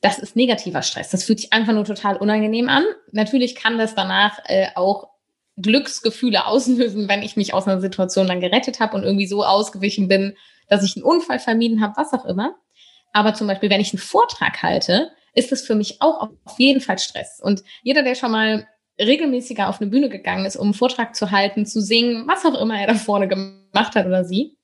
[0.00, 1.10] Das ist negativer Stress.
[1.10, 2.84] Das fühlt sich einfach nur total unangenehm an.
[3.12, 5.08] Natürlich kann das danach äh, auch
[5.56, 10.08] Glücksgefühle auslösen, wenn ich mich aus einer Situation dann gerettet habe und irgendwie so ausgewichen
[10.08, 10.36] bin,
[10.68, 12.56] dass ich einen Unfall vermieden habe, was auch immer.
[13.12, 16.80] Aber zum Beispiel, wenn ich einen Vortrag halte, ist es für mich auch auf jeden
[16.80, 17.40] Fall Stress.
[17.42, 18.66] Und jeder, der schon mal
[18.98, 22.60] regelmäßiger auf eine Bühne gegangen ist, um einen Vortrag zu halten, zu singen, was auch
[22.60, 24.56] immer er da vorne gemacht hat oder sie,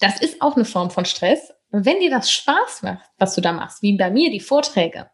[0.00, 1.52] das ist auch eine Form von Stress.
[1.70, 5.10] Wenn dir das Spaß macht, was du da machst, wie bei mir die Vorträge,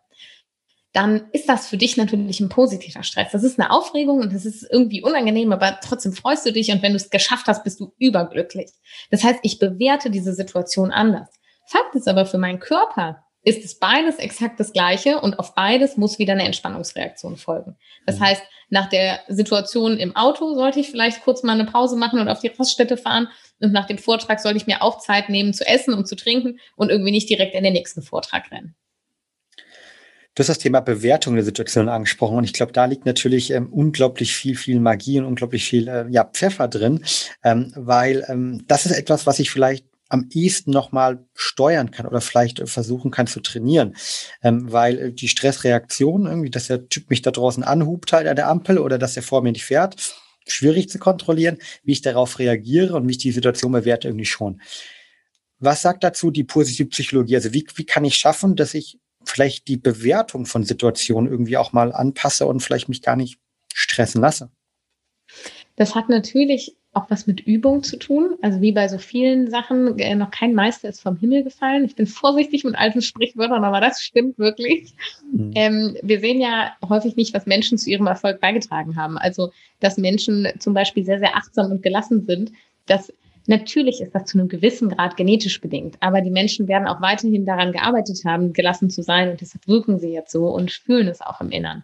[0.92, 3.30] dann ist das für dich natürlich ein positiver Stress.
[3.32, 6.82] Das ist eine Aufregung und das ist irgendwie unangenehm, aber trotzdem freust du dich und
[6.82, 8.70] wenn du es geschafft hast, bist du überglücklich.
[9.10, 11.28] Das heißt, ich bewerte diese Situation anders.
[11.66, 15.96] Fakt ist aber für meinen Körper, ist es beides exakt das Gleiche und auf beides
[15.96, 17.76] muss wieder eine Entspannungsreaktion folgen.
[18.04, 18.24] Das mhm.
[18.24, 22.28] heißt, nach der Situation im Auto sollte ich vielleicht kurz mal eine Pause machen und
[22.28, 23.28] auf die Raststätte fahren
[23.60, 26.58] und nach dem Vortrag sollte ich mir auch Zeit nehmen zu essen und zu trinken
[26.76, 28.74] und irgendwie nicht direkt in den nächsten Vortrag rennen.
[30.34, 33.72] Du hast das Thema Bewertung der Situation angesprochen und ich glaube, da liegt natürlich ähm,
[33.72, 37.04] unglaublich viel, viel Magie und unglaublich viel äh, ja, Pfeffer drin,
[37.42, 42.20] ähm, weil ähm, das ist etwas, was ich vielleicht am ehesten nochmal steuern kann oder
[42.20, 43.96] vielleicht versuchen kann zu trainieren.
[44.42, 48.36] Ähm, weil äh, die Stressreaktion, irgendwie, dass der Typ mich da draußen anhubt halt an
[48.36, 50.14] der Ampel oder dass er vor mir nicht fährt,
[50.46, 51.58] schwierig zu kontrollieren.
[51.82, 54.60] Wie ich darauf reagiere und wie ich die Situation bewerte, irgendwie schon.
[55.58, 57.36] Was sagt dazu die positive Psychologie?
[57.36, 61.72] Also wie, wie kann ich schaffen, dass ich vielleicht die Bewertung von Situationen irgendwie auch
[61.72, 63.38] mal anpasse und vielleicht mich gar nicht
[63.72, 64.50] stressen lasse.
[65.76, 68.36] Das hat natürlich auch was mit Übung zu tun.
[68.42, 71.84] Also wie bei so vielen Sachen, äh, noch kein Meister ist vom Himmel gefallen.
[71.84, 74.92] Ich bin vorsichtig mit alten Sprichwörtern, aber das stimmt wirklich.
[75.32, 75.52] Mhm.
[75.54, 79.18] Ähm, wir sehen ja häufig nicht, was Menschen zu ihrem Erfolg beigetragen haben.
[79.18, 82.50] Also, dass Menschen zum Beispiel sehr, sehr achtsam und gelassen sind.
[82.86, 83.12] Das
[83.50, 87.44] Natürlich ist das zu einem gewissen Grad genetisch bedingt, aber die Menschen werden auch weiterhin
[87.44, 91.20] daran gearbeitet haben, gelassen zu sein und deshalb wirken sie jetzt so und fühlen es
[91.20, 91.82] auch im Innern.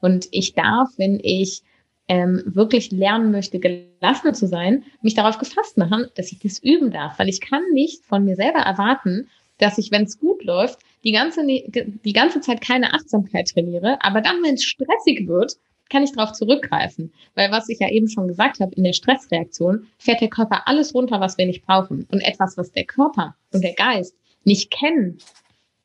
[0.00, 1.62] Und ich darf, wenn ich
[2.06, 6.92] ähm, wirklich lernen möchte, gelassen zu sein, mich darauf gefasst machen, dass ich das üben
[6.92, 10.78] darf, weil ich kann nicht von mir selber erwarten, dass ich, wenn es gut läuft,
[11.02, 15.56] die ganze, die ganze Zeit keine Achtsamkeit trainiere, aber dann, wenn es stressig wird,
[15.92, 17.12] kann ich darauf zurückgreifen.
[17.34, 20.94] Weil was ich ja eben schon gesagt habe, in der Stressreaktion fährt der Körper alles
[20.94, 22.08] runter, was wir nicht brauchen.
[22.10, 25.18] Und etwas, was der Körper und der Geist nicht kennen,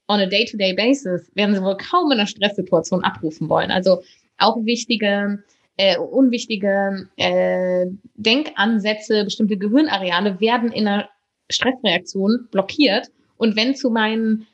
[0.07, 3.71] on a day-to-day -day basis, werden sie wohl kaum in einer Stresssituation abrufen wollen.
[3.71, 4.01] Also
[4.37, 5.43] auch wichtige,
[5.75, 11.09] äh, unwichtige äh, Denkansätze, bestimmte Gehirnareale werden in einer
[11.49, 13.07] Stressreaktion blockiert.
[13.37, 14.47] Und wenn zu meinen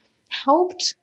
[0.46, 0.96] Haupt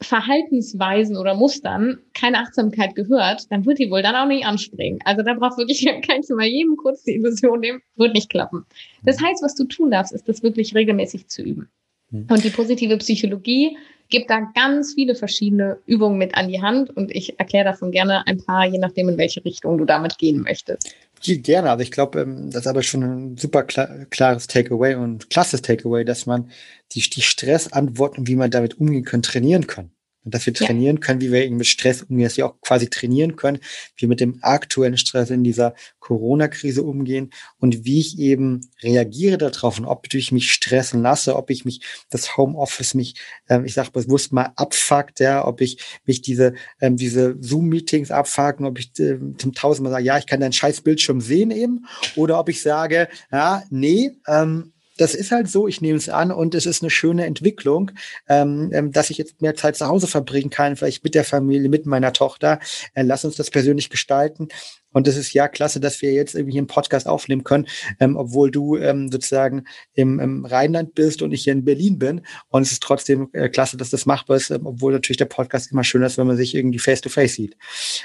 [0.00, 4.98] Verhaltensweisen oder Mustern keine Achtsamkeit gehört, dann wird die wohl dann auch nicht anspringen.
[5.04, 8.66] Also da braucht wirklich, kann ich mal jedem kurz die Illusion nehmen, wird nicht klappen.
[9.04, 11.70] Das heißt, was du tun darfst, ist das wirklich regelmäßig zu üben.
[12.10, 12.26] Hm.
[12.30, 13.76] Und die positive Psychologie
[14.08, 18.26] gibt da ganz viele verschiedene Übungen mit an die Hand und ich erkläre davon gerne
[18.26, 20.94] ein paar, je nachdem, in welche Richtung du damit gehen möchtest.
[21.22, 25.30] Gerne, also ich glaube, ähm, das ist aber schon ein super klar, klares Takeaway und
[25.30, 26.50] klasses Takeaway, dass man
[26.92, 29.90] die Stressantworten, wie man damit umgehen kann, trainieren kann.
[30.26, 31.00] Und dass wir trainieren ja.
[31.00, 33.58] können, wie wir eben mit Stress umgehen, dass wir auch quasi trainieren können,
[33.94, 39.38] wie wir mit dem aktuellen Stress in dieser Corona-Krise umgehen und wie ich eben reagiere
[39.38, 43.14] darauf und ob ich mich stressen lasse, ob ich mich das Homeoffice mich,
[43.48, 48.66] ähm, ich sage bewusst mal abfuckt, ja, ob ich mich diese ähm, diese Zoom-Meetings abfucken,
[48.66, 51.86] ob ich äh, zum tausendmal sage, ja, ich kann deinen scheiß Bildschirm sehen eben,
[52.16, 56.30] oder ob ich sage, ja, nee, ähm, das ist halt so, ich nehme es an
[56.30, 57.92] und es ist eine schöne Entwicklung,
[58.28, 61.68] ähm, ähm, dass ich jetzt mehr Zeit zu Hause verbringen kann, vielleicht mit der Familie,
[61.68, 62.58] mit meiner Tochter.
[62.94, 64.48] Äh, lass uns das persönlich gestalten.
[64.92, 67.66] Und es ist ja klasse, dass wir jetzt irgendwie einen Podcast aufnehmen können,
[68.00, 72.22] ähm, obwohl du ähm, sozusagen im, im Rheinland bist und ich hier in Berlin bin.
[72.48, 75.70] Und es ist trotzdem äh, klasse, dass das machbar ist, ähm, obwohl natürlich der Podcast
[75.70, 77.56] immer schöner ist, wenn man sich irgendwie face-to-face -face sieht.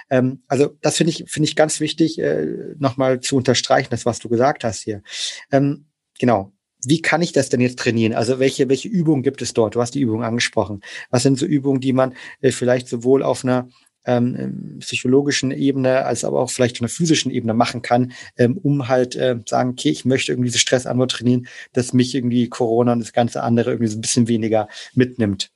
[0.10, 2.46] Ähm, also das finde ich, finde ich ganz wichtig, äh,
[2.78, 5.02] nochmal zu unterstreichen, das, was du gesagt hast hier.
[5.50, 5.86] Ähm,
[6.20, 6.52] genau
[6.86, 8.14] wie kann ich das denn jetzt trainieren?
[8.14, 9.76] Also welche, welche Übungen gibt es dort?
[9.76, 10.82] Du hast die Übungen angesprochen.
[11.10, 13.70] Was sind so Übungen, die man äh, vielleicht sowohl auf einer
[14.06, 18.88] ähm, psychologischen Ebene als aber auch vielleicht auf einer physischen Ebene machen kann, ähm, um
[18.88, 23.00] halt äh, sagen, okay, ich möchte irgendwie diese Stressantwort trainieren, dass mich irgendwie Corona und
[23.00, 25.52] das ganze andere irgendwie so ein bisschen weniger mitnimmt.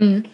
[0.00, 0.24] Mhm.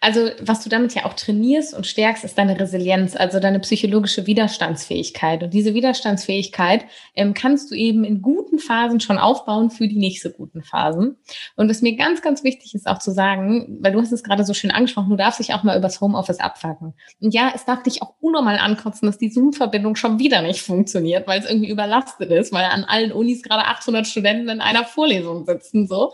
[0.00, 4.26] Also, was du damit ja auch trainierst und stärkst, ist deine Resilienz, also deine psychologische
[4.26, 5.44] Widerstandsfähigkeit.
[5.44, 10.22] Und diese Widerstandsfähigkeit ähm, kannst du eben in guten Phasen schon aufbauen für die nicht
[10.22, 11.18] so guten Phasen.
[11.54, 14.44] Und was mir ganz, ganz wichtig ist auch zu sagen, weil du hast es gerade
[14.44, 16.94] so schön angesprochen, du darfst dich auch mal übers Homeoffice abfacken.
[17.20, 21.28] Und ja, es darf dich auch unnormal ankotzen, dass die Zoom-Verbindung schon wieder nicht funktioniert,
[21.28, 25.46] weil es irgendwie überlastet ist, weil an allen Unis gerade 800 Studenten in einer Vorlesung
[25.46, 26.12] sitzen, so.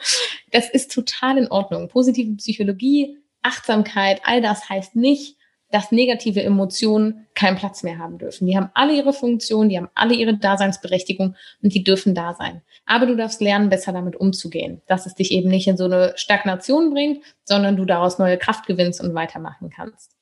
[0.53, 1.89] Das ist total in Ordnung.
[1.89, 2.98] Positive Psychologie
[3.43, 5.37] Achtsamkeit, all das heißt nicht,
[5.71, 8.47] dass negative Emotionen keinen Platz mehr haben dürfen.
[8.47, 12.63] Die haben alle ihre Funktion, die haben alle ihre Daseinsberechtigung und die dürfen da sein.
[12.87, 16.15] Aber du darfst lernen, besser damit umzugehen, dass es dich eben nicht in so eine
[16.17, 20.13] Stagnation bringt, sondern du daraus neue Kraft gewinnst und weitermachen kannst.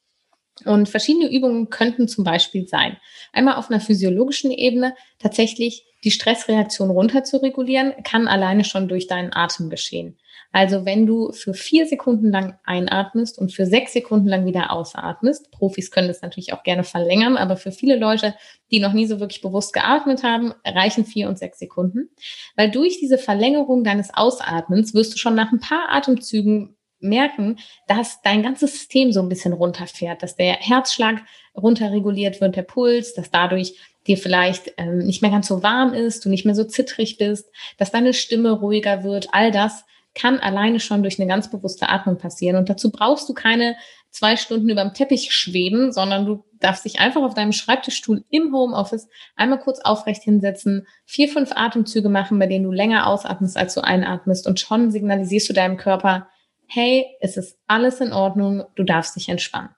[0.64, 2.96] Und verschiedene Übungen könnten zum Beispiel sein,
[3.32, 9.06] einmal auf einer physiologischen Ebene tatsächlich die Stressreaktion runter zu regulieren, kann alleine schon durch
[9.06, 10.18] deinen Atem geschehen.
[10.56, 15.50] Also wenn du für vier Sekunden lang einatmest und für sechs Sekunden lang wieder ausatmest,
[15.50, 18.34] Profis können das natürlich auch gerne verlängern, aber für viele Leute,
[18.70, 22.08] die noch nie so wirklich bewusst geatmet haben, reichen vier und sechs Sekunden.
[22.56, 28.22] Weil durch diese Verlängerung deines Ausatmens wirst du schon nach ein paar Atemzügen merken, dass
[28.22, 31.22] dein ganzes System so ein bisschen runterfährt, dass der Herzschlag
[31.54, 36.24] runterreguliert wird, der Puls, dass dadurch dir vielleicht ähm, nicht mehr ganz so warm ist,
[36.24, 39.84] du nicht mehr so zittrig bist, dass deine Stimme ruhiger wird, all das
[40.16, 42.56] kann alleine schon durch eine ganz bewusste Atmung passieren.
[42.56, 43.76] Und dazu brauchst du keine
[44.10, 48.52] zwei Stunden über dem Teppich schweben, sondern du darfst dich einfach auf deinem Schreibtischstuhl im
[48.52, 53.74] Homeoffice einmal kurz aufrecht hinsetzen, vier, fünf Atemzüge machen, bei denen du länger ausatmest, als
[53.74, 56.28] du einatmest und schon signalisierst du deinem Körper,
[56.66, 59.70] hey, es ist alles in Ordnung, du darfst dich entspannen.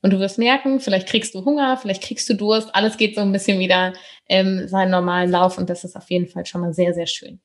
[0.00, 3.20] Und du wirst merken, vielleicht kriegst du Hunger, vielleicht kriegst du Durst, alles geht so
[3.20, 3.92] ein bisschen wieder
[4.28, 7.40] ähm, seinen normalen Lauf und das ist auf jeden Fall schon mal sehr, sehr schön.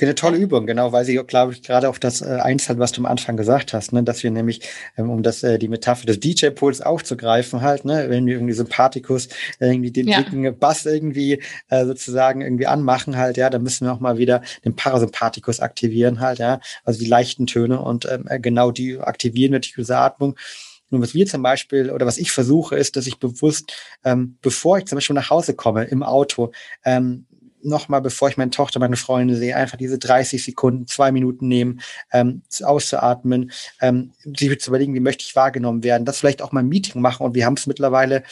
[0.00, 3.02] Eine tolle Übung, genau, weil sie, glaube ich, gerade auf das äh, einzahlt, was du
[3.02, 4.62] am Anfang gesagt hast, ne, dass wir nämlich,
[4.96, 9.28] ähm, um das, äh, die Metapher des DJ-Pools aufzugreifen, halt, ne, wenn wir irgendwie Sympathikus
[9.60, 10.22] irgendwie den ja.
[10.22, 14.42] dicken Bass irgendwie äh, sozusagen irgendwie anmachen, halt, ja, dann müssen wir auch mal wieder
[14.64, 19.52] den Parasympathikus aktivieren, halt, ja, also die leichten Töne und ähm, äh, genau die aktivieren
[19.52, 20.34] natürlich diese Atmung.
[20.90, 23.72] Und was wir zum Beispiel oder was ich versuche, ist, dass ich bewusst,
[24.04, 26.52] ähm, bevor ich zum Beispiel nach Hause komme im Auto,
[26.84, 27.26] ähm,
[27.62, 31.80] nochmal, bevor ich meine Tochter, meine Freunde sehe, einfach diese 30 Sekunden, zwei Minuten nehmen,
[32.12, 36.60] ähm, auszuatmen, ähm, sich zu überlegen, wie möchte ich wahrgenommen werden, das vielleicht auch mal
[36.60, 37.24] ein Meeting machen.
[37.24, 38.22] Und wir haben es mittlerweile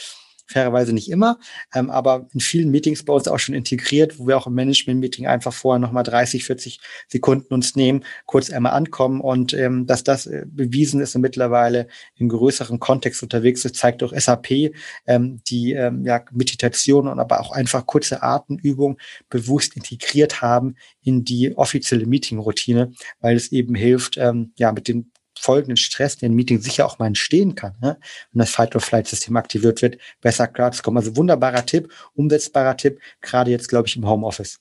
[0.51, 1.39] fairerweise nicht immer,
[1.73, 5.27] ähm, aber in vielen Meetings bei uns auch schon integriert, wo wir auch im Management-Meeting
[5.27, 10.25] einfach vorher nochmal 30, 40 Sekunden uns nehmen, kurz einmal ankommen und ähm, dass das
[10.27, 14.73] äh, bewiesen ist und mittlerweile in größeren Kontext unterwegs ist, zeigt auch SAP,
[15.07, 18.97] ähm, die ähm, ja, Meditation und aber auch einfach kurze Atemübungen
[19.29, 25.10] bewusst integriert haben in die offizielle Meeting-Routine, weil es eben hilft, ähm, ja, mit den
[25.41, 27.97] folgenden Stress, der im Meeting sicher auch mal entstehen kann, ne?
[28.31, 30.99] wenn das Fight-or-Flight-System aktiviert wird, besser klarzukommen.
[30.99, 34.59] Also wunderbarer Tipp, umsetzbarer Tipp, gerade jetzt, glaube ich, im Homeoffice.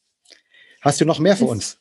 [0.80, 1.78] Hast du noch mehr für uns?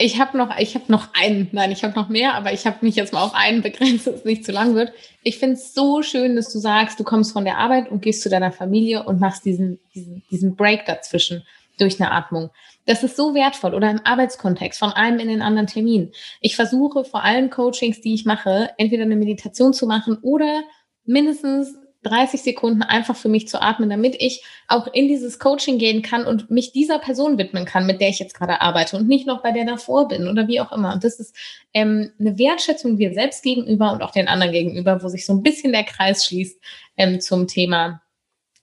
[0.00, 2.78] Ich habe noch, ich habe noch einen, nein, ich habe noch mehr, aber ich habe
[2.82, 4.92] mich jetzt mal auf einen begrenzt, dass es nicht zu lang wird.
[5.24, 8.22] Ich finde es so schön, dass du sagst, du kommst von der Arbeit und gehst
[8.22, 11.44] zu deiner Familie und machst diesen, diesen, diesen Break dazwischen
[11.78, 12.50] durch eine Atmung.
[12.88, 16.10] Das ist so wertvoll oder im Arbeitskontext von einem in den anderen Termin.
[16.40, 20.62] Ich versuche vor allen Coachings, die ich mache, entweder eine Meditation zu machen oder
[21.04, 26.00] mindestens 30 Sekunden einfach für mich zu atmen, damit ich auch in dieses Coaching gehen
[26.00, 29.26] kann und mich dieser Person widmen kann, mit der ich jetzt gerade arbeite und nicht
[29.26, 30.94] noch bei der davor bin oder wie auch immer.
[30.94, 31.36] Und das ist
[31.74, 35.42] ähm, eine Wertschätzung dir selbst gegenüber und auch den anderen gegenüber, wo sich so ein
[35.42, 36.58] bisschen der Kreis schließt
[36.96, 38.00] ähm, zum Thema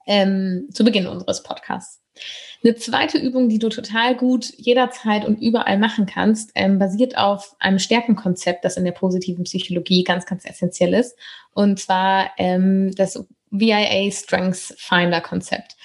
[0.07, 2.05] ähm, zu Beginn unseres Podcasts.
[2.63, 7.56] Eine zweite Übung, die du total gut jederzeit und überall machen kannst, ähm, basiert auf
[7.60, 11.15] einem Stärkenkonzept, das in der positiven Psychologie ganz, ganz essentiell ist.
[11.54, 15.75] Und zwar ähm, das VIA Strengths Finder Konzept.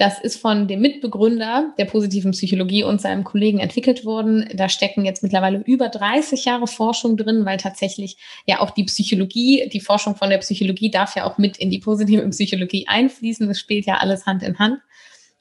[0.00, 4.48] Das ist von dem Mitbegründer der positiven Psychologie und seinem Kollegen entwickelt worden.
[4.54, 9.68] Da stecken jetzt mittlerweile über 30 Jahre Forschung drin, weil tatsächlich ja auch die Psychologie,
[9.70, 13.46] die Forschung von der Psychologie darf ja auch mit in die positive Psychologie einfließen.
[13.46, 14.80] Das spielt ja alles Hand in Hand.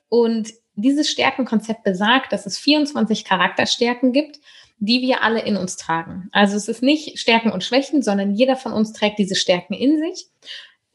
[0.09, 4.39] Und dieses Stärkenkonzept besagt, dass es 24 Charakterstärken gibt,
[4.79, 6.29] die wir alle in uns tragen.
[6.31, 9.99] Also es ist nicht Stärken und Schwächen, sondern jeder von uns trägt diese Stärken in
[9.99, 10.27] sich.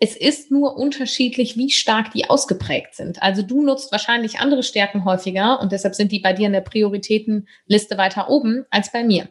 [0.00, 3.22] Es ist nur unterschiedlich, wie stark die ausgeprägt sind.
[3.22, 6.62] Also du nutzt wahrscheinlich andere Stärken häufiger und deshalb sind die bei dir in der
[6.62, 9.28] Prioritätenliste weiter oben als bei mir.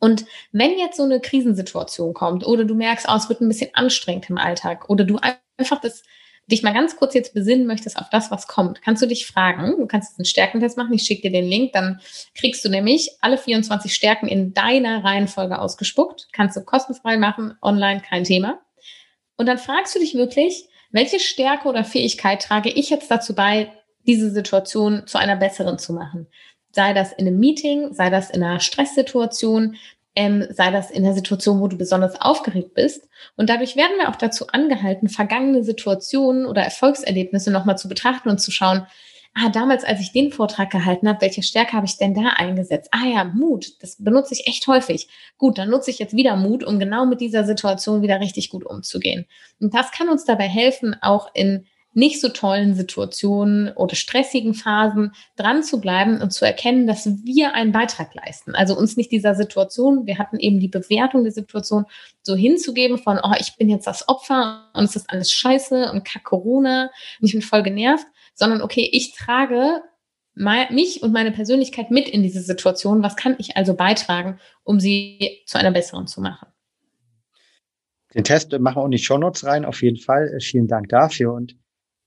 [0.00, 3.70] Und wenn jetzt so eine Krisensituation kommt oder du merkst, oh, es wird ein bisschen
[3.74, 5.18] anstrengend im Alltag oder du
[5.56, 6.02] einfach das
[6.46, 9.76] dich mal ganz kurz jetzt besinnen möchtest auf das, was kommt, kannst du dich fragen,
[9.78, 12.00] du kannst jetzt einen Stärkentest machen, ich schicke dir den Link, dann
[12.34, 18.00] kriegst du nämlich alle 24 Stärken in deiner Reihenfolge ausgespuckt, kannst du kostenfrei machen, online,
[18.00, 18.60] kein Thema.
[19.36, 23.72] Und dann fragst du dich wirklich, welche Stärke oder Fähigkeit trage ich jetzt dazu bei,
[24.06, 26.28] diese Situation zu einer besseren zu machen?
[26.70, 29.76] Sei das in einem Meeting, sei das in einer Stresssituation,
[30.16, 33.08] ähm, sei das in der Situation, wo du besonders aufgeregt bist.
[33.36, 38.40] Und dadurch werden wir auch dazu angehalten, vergangene Situationen oder Erfolgserlebnisse nochmal zu betrachten und
[38.40, 38.86] zu schauen,
[39.34, 42.88] ah, damals, als ich den Vortrag gehalten habe, welche Stärke habe ich denn da eingesetzt?
[42.92, 45.08] Ah ja, Mut, das benutze ich echt häufig.
[45.36, 48.64] Gut, dann nutze ich jetzt wieder Mut, um genau mit dieser Situation wieder richtig gut
[48.64, 49.26] umzugehen.
[49.60, 55.12] Und das kann uns dabei helfen, auch in nicht so tollen Situationen oder stressigen Phasen
[55.34, 58.54] dran zu bleiben und zu erkennen, dass wir einen Beitrag leisten.
[58.54, 61.86] Also uns nicht dieser Situation, wir hatten eben die Bewertung der Situation,
[62.22, 66.04] so hinzugeben von, oh, ich bin jetzt das Opfer und es ist alles scheiße und
[66.04, 69.80] kack Corona und ich bin voll genervt, sondern okay, ich trage
[70.34, 73.02] mich und meine Persönlichkeit mit in diese Situation.
[73.02, 76.48] Was kann ich also beitragen, um sie zu einer besseren zu machen?
[78.12, 80.30] Den Test machen wir auch in die Shownotes rein, auf jeden Fall.
[80.36, 81.32] Äh, vielen Dank dafür.
[81.32, 81.56] Und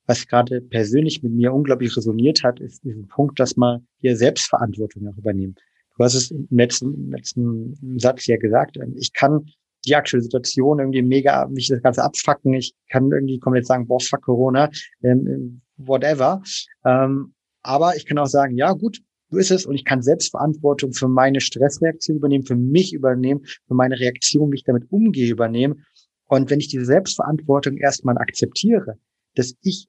[0.09, 5.07] was gerade persönlich mit mir unglaublich resoniert hat, ist diesen Punkt, dass man hier Selbstverantwortung
[5.07, 5.53] auch übernehmen.
[5.95, 8.77] Du hast es im letzten, im letzten Satz ja gesagt.
[8.77, 9.45] Ähm, ich kann
[9.85, 12.55] die aktuelle Situation irgendwie mega mich das Ganze abfacken.
[12.55, 14.71] Ich kann irgendwie komplett sagen, boah, fuck Corona,
[15.03, 16.41] ähm, whatever.
[16.83, 20.91] Ähm, aber ich kann auch sagen, ja gut, so ist es und ich kann Selbstverantwortung
[20.91, 25.85] für meine Stressreaktion übernehmen, für mich übernehmen, für meine Reaktion, wie ich damit umgehe, übernehmen.
[26.25, 28.97] Und wenn ich diese Selbstverantwortung erstmal akzeptiere,
[29.35, 29.87] dass ich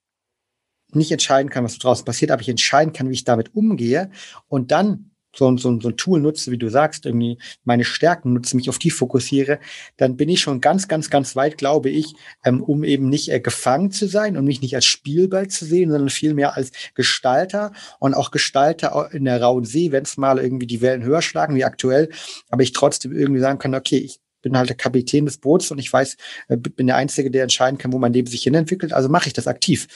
[0.94, 4.11] nicht entscheiden kann, was draußen passiert, aber ich entscheiden kann, wie ich damit umgehe
[4.48, 8.57] und dann so, so, so ein Tool nutze, wie du sagst, irgendwie meine Stärken nutze,
[8.57, 9.61] mich auf die fokussiere,
[9.96, 13.40] dann bin ich schon ganz, ganz, ganz weit, glaube ich, ähm, um eben nicht äh,
[13.40, 18.14] gefangen zu sein und mich nicht als Spielball zu sehen, sondern vielmehr als Gestalter und
[18.14, 21.64] auch Gestalter in der rauen See, wenn es mal irgendwie die Wellen höher schlagen wie
[21.64, 22.11] aktuell,
[22.48, 25.79] aber ich trotzdem irgendwie sagen kann, okay, ich bin halt der Kapitän des Boots und
[25.79, 26.16] ich weiß,
[26.48, 28.92] äh, bin der Einzige, der entscheiden kann, wo mein Leben sich hinentwickelt.
[28.92, 29.88] Also mache ich das aktiv.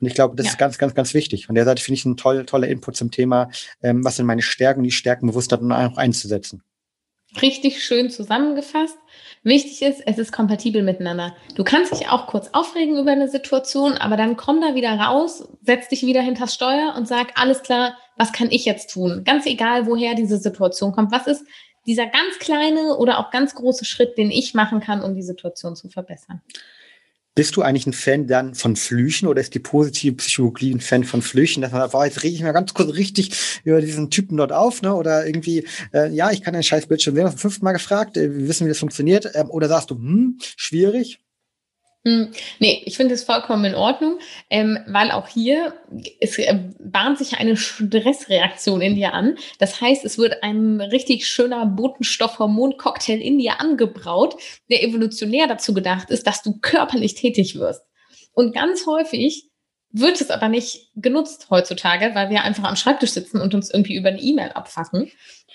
[0.00, 0.52] Und ich glaube, das ja.
[0.52, 1.46] ist ganz, ganz, ganz wichtig.
[1.46, 3.50] Von der Seite finde ich ein toll, toller Input zum Thema,
[3.82, 6.62] ähm, was sind meine Stärken, die Stärken bewusst dann auch einzusetzen.
[7.40, 8.98] Richtig schön zusammengefasst.
[9.44, 11.36] Wichtig ist, es ist kompatibel miteinander.
[11.54, 15.48] Du kannst dich auch kurz aufregen über eine Situation, aber dann komm da wieder raus,
[15.62, 19.22] setz dich wieder hinters Steuer und sag, alles klar, was kann ich jetzt tun?
[19.24, 21.12] Ganz egal, woher diese Situation kommt.
[21.12, 21.44] Was ist
[21.86, 25.76] dieser ganz kleine oder auch ganz große Schritt, den ich machen kann, um die Situation
[25.76, 26.40] zu verbessern?
[27.36, 31.04] Bist du eigentlich ein Fan dann von Flüchen oder ist die positive Psychologie ein Fan
[31.04, 31.62] von Flüchen?
[31.62, 34.52] Dass man sagt, oh, jetzt rege ich mir ganz kurz richtig über diesen Typen dort
[34.52, 34.94] auf, ne?
[34.94, 35.64] Oder irgendwie,
[35.94, 38.66] äh, ja, ich kann den scheiß Bildschirm sehen, das fünften Mal gefragt, äh, wir wissen,
[38.66, 39.30] wie das funktioniert.
[39.34, 41.20] Ähm, oder sagst du, hm, schwierig?
[42.06, 45.74] Hm, nee, ich finde es vollkommen in Ordnung, ähm, weil auch hier
[46.18, 49.36] es äh, bahnt sich eine Stressreaktion in dir an.
[49.58, 54.36] Das heißt, es wird ein richtig schöner Botenstoffhormon-Cocktail in dir angebraut,
[54.70, 57.82] der evolutionär dazu gedacht ist, dass du körperlich tätig wirst.
[58.32, 59.49] Und ganz häufig
[59.92, 63.96] wird es aber nicht genutzt heutzutage, weil wir einfach am Schreibtisch sitzen und uns irgendwie
[63.96, 65.10] über eine E-Mail abfacken.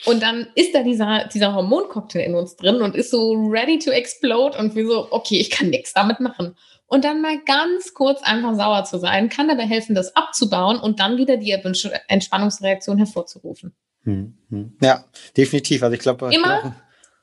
[0.06, 3.91] Und dann ist da dieser, dieser Hormoncocktail in uns drin und ist so ready to
[3.91, 6.56] explode und wir so, okay, ich kann nichts damit machen.
[6.88, 11.00] Und dann mal ganz kurz einfach sauer zu sein, kann dabei helfen, das abzubauen und
[11.00, 13.74] dann wieder die Entspannungsreaktion hervorzurufen.
[14.04, 14.78] Hm, hm.
[14.82, 15.82] Ja, definitiv.
[15.82, 16.30] Also ich glaube.
[16.34, 16.74] Immer glaub,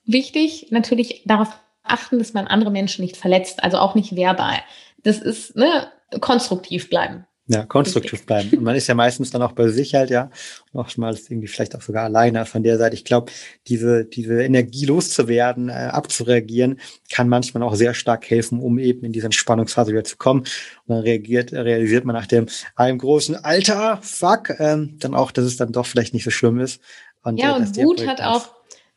[0.04, 1.48] wichtig, natürlich darauf
[1.84, 4.58] achten, dass man andere Menschen nicht verletzt, also auch nicht verbal.
[5.04, 7.26] Das ist, ne, konstruktiv bleiben.
[7.48, 8.50] Ja, konstruktiv bleiben.
[8.56, 10.30] Und man ist ja meistens dann auch bei sich halt, ja.
[10.70, 12.46] Und oftmals irgendwie vielleicht auch sogar alleine.
[12.46, 13.32] Von der Seite, ich glaube,
[13.66, 16.78] diese, diese Energie loszuwerden, äh, abzureagieren,
[17.12, 20.42] kann manchmal auch sehr stark helfen, um eben in diese Entspannungsphase wieder zu kommen.
[20.42, 20.48] Und
[20.94, 22.46] dann reagiert, realisiert man nach dem
[22.76, 26.60] einem großen Alter, fuck, ähm, dann auch, dass es dann doch vielleicht nicht so schlimm
[26.60, 26.80] ist.
[27.24, 28.50] Und, ja, äh, und Wut hat auch,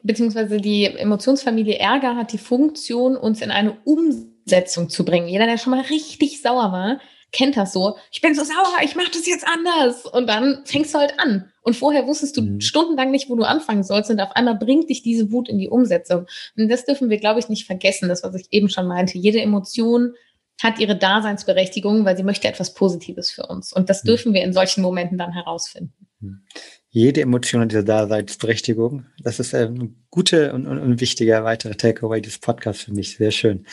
[0.03, 5.27] beziehungsweise die Emotionsfamilie Ärger hat die Funktion, uns in eine Umsetzung zu bringen.
[5.27, 6.99] Jeder, der schon mal richtig sauer war,
[7.31, 10.05] kennt das so, ich bin so sauer, ich mache das jetzt anders.
[10.05, 11.51] Und dann fängst du halt an.
[11.61, 12.61] Und vorher wusstest du mhm.
[12.61, 14.09] stundenlang nicht, wo du anfangen sollst.
[14.09, 16.27] Und auf einmal bringt dich diese Wut in die Umsetzung.
[16.57, 18.07] Und das dürfen wir, glaube ich, nicht vergessen.
[18.07, 19.17] Das, was ich eben schon meinte.
[19.17, 20.13] Jede Emotion
[20.61, 23.73] hat ihre Daseinsberechtigung, weil sie möchte etwas Positives für uns.
[23.73, 24.07] Und das mhm.
[24.07, 25.93] dürfen wir in solchen Momenten dann herausfinden.
[26.21, 26.43] Mhm.
[26.89, 29.07] Jede Emotion hat ihre Daseinsberechtigung.
[29.21, 33.17] Das ist ein guter und, und, und wichtiger weiterer Takeaway des Podcasts für mich.
[33.17, 33.65] Sehr schön.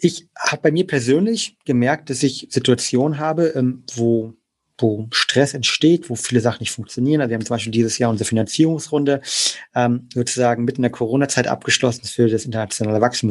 [0.00, 4.34] Ich habe bei mir persönlich gemerkt, dass ich Situationen habe, ähm, wo
[4.80, 7.20] wo Stress entsteht, wo viele Sachen nicht funktionieren.
[7.20, 9.20] Also wir haben zum Beispiel dieses Jahr unsere Finanzierungsrunde
[9.74, 13.30] ähm, sozusagen mitten in der Corona-Zeit abgeschlossen für das internationale Wachstum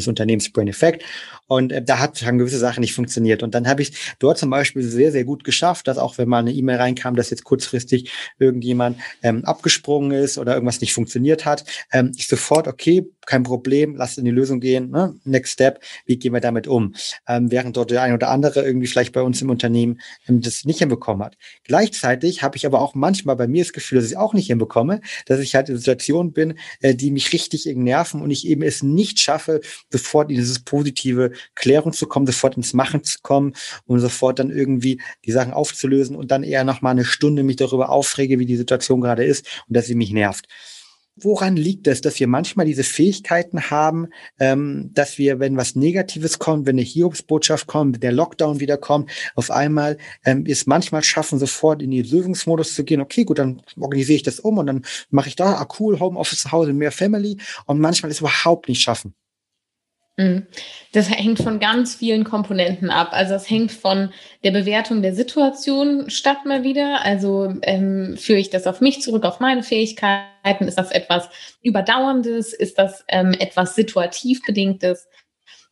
[0.53, 1.03] Brain Effect.
[1.47, 3.43] Und äh, da hat, haben gewisse Sachen nicht funktioniert.
[3.43, 6.39] Und dann habe ich dort zum Beispiel sehr, sehr gut geschafft, dass auch wenn mal
[6.39, 11.65] eine E-Mail reinkam, dass jetzt kurzfristig irgendjemand ähm, abgesprungen ist oder irgendwas nicht funktioniert hat,
[11.91, 15.15] ähm, ich sofort, okay, kein Problem, lasst in die Lösung gehen, ne?
[15.23, 16.95] next step, wie gehen wir damit um?
[17.27, 20.65] Ähm, während dort der ein oder andere irgendwie vielleicht bei uns im Unternehmen ähm, das
[20.65, 21.37] nicht hinbekommen hat.
[21.63, 24.47] Gleichzeitig habe ich aber auch manchmal bei mir das Gefühl, dass ich es auch nicht
[24.47, 28.61] hinbekomme, dass ich halt in Situationen bin, äh, die mich richtig nerven und ich eben
[28.61, 29.61] es nicht schaffe,
[29.91, 33.53] sofort in dieses positive Klärung zu kommen, sofort ins Machen zu kommen
[33.85, 37.57] und sofort dann irgendwie die Sachen aufzulösen und dann eher noch mal eine Stunde mich
[37.57, 40.47] darüber aufrege, wie die Situation gerade ist und dass sie mich nervt
[41.23, 44.07] woran liegt es, dass wir manchmal diese Fähigkeiten haben,
[44.39, 48.77] ähm, dass wir, wenn was Negatives kommt, wenn eine Hiobsbotschaft kommt, wenn der Lockdown wieder
[48.77, 53.01] kommt, auf einmal ähm, es manchmal schaffen, sofort in die Lösungsmodus zu gehen.
[53.01, 56.41] Okay, gut, dann organisiere ich das um und dann mache ich da, ah cool, Homeoffice
[56.41, 57.37] zu Hause, mehr Family.
[57.65, 59.13] Und manchmal ist überhaupt nicht schaffen.
[60.19, 60.47] Mhm.
[60.91, 63.09] Das hängt von ganz vielen Komponenten ab.
[63.11, 64.11] Also es hängt von
[64.43, 67.05] der Bewertung der Situation statt mal wieder.
[67.05, 70.67] Also ähm, führe ich das auf mich zurück, auf meine Fähigkeiten?
[70.67, 71.29] Ist das etwas
[71.61, 72.51] Überdauerndes?
[72.51, 75.07] Ist das ähm, etwas situativ bedingtes?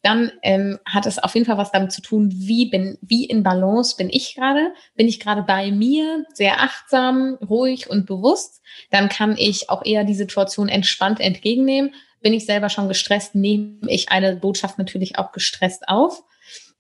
[0.02, 3.44] Dann ähm, hat es auf jeden Fall was damit zu tun, wie bin, wie in
[3.44, 4.72] Balance bin ich gerade?
[4.96, 8.62] Bin ich gerade bei mir, sehr achtsam, ruhig und bewusst?
[8.92, 13.80] Dann kann ich auch eher die Situation entspannt entgegennehmen bin ich selber schon gestresst, nehme
[13.88, 16.24] ich eine Botschaft natürlich auch gestresst auf.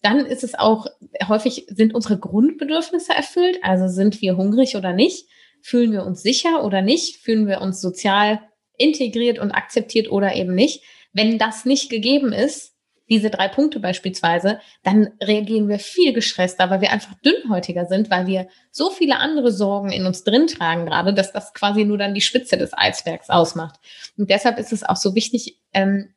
[0.01, 0.87] Dann ist es auch,
[1.27, 3.59] häufig sind unsere Grundbedürfnisse erfüllt.
[3.63, 5.27] Also sind wir hungrig oder nicht?
[5.61, 7.17] Fühlen wir uns sicher oder nicht?
[7.17, 8.41] Fühlen wir uns sozial
[8.77, 10.83] integriert und akzeptiert oder eben nicht?
[11.13, 12.76] Wenn das nicht gegeben ist,
[13.09, 18.27] diese drei Punkte beispielsweise, dann reagieren wir viel gestresster, weil wir einfach dünnhäutiger sind, weil
[18.27, 22.13] wir so viele andere Sorgen in uns drin tragen gerade, dass das quasi nur dann
[22.13, 23.79] die Spitze des Eisbergs ausmacht.
[24.17, 26.13] Und deshalb ist es auch so wichtig, ähm,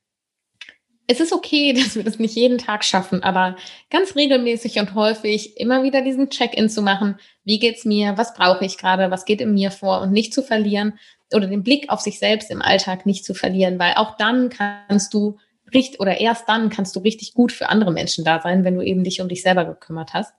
[1.11, 3.57] es ist okay, dass wir das nicht jeden Tag schaffen, aber
[3.91, 7.19] ganz regelmäßig und häufig immer wieder diesen Check-in zu machen.
[7.45, 8.17] Wie geht's mir?
[8.17, 9.11] Was brauche ich gerade?
[9.11, 10.01] Was geht in mir vor?
[10.01, 10.99] Und nicht zu verlieren
[11.33, 15.15] oder den Blick auf sich selbst im Alltag nicht zu verlieren, weil auch dann kannst
[15.15, 15.39] du
[15.75, 18.83] richtig oder erst dann kannst du richtig gut für andere Menschen da sein, wenn du
[18.83, 20.35] eben dich um dich selber gekümmert hast.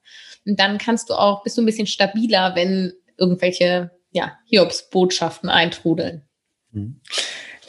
[0.45, 6.27] Und dann kannst du auch, bist du ein bisschen stabiler, wenn irgendwelche, ja, Hiobs-Botschaften eintrudeln.
[6.71, 7.01] Mhm.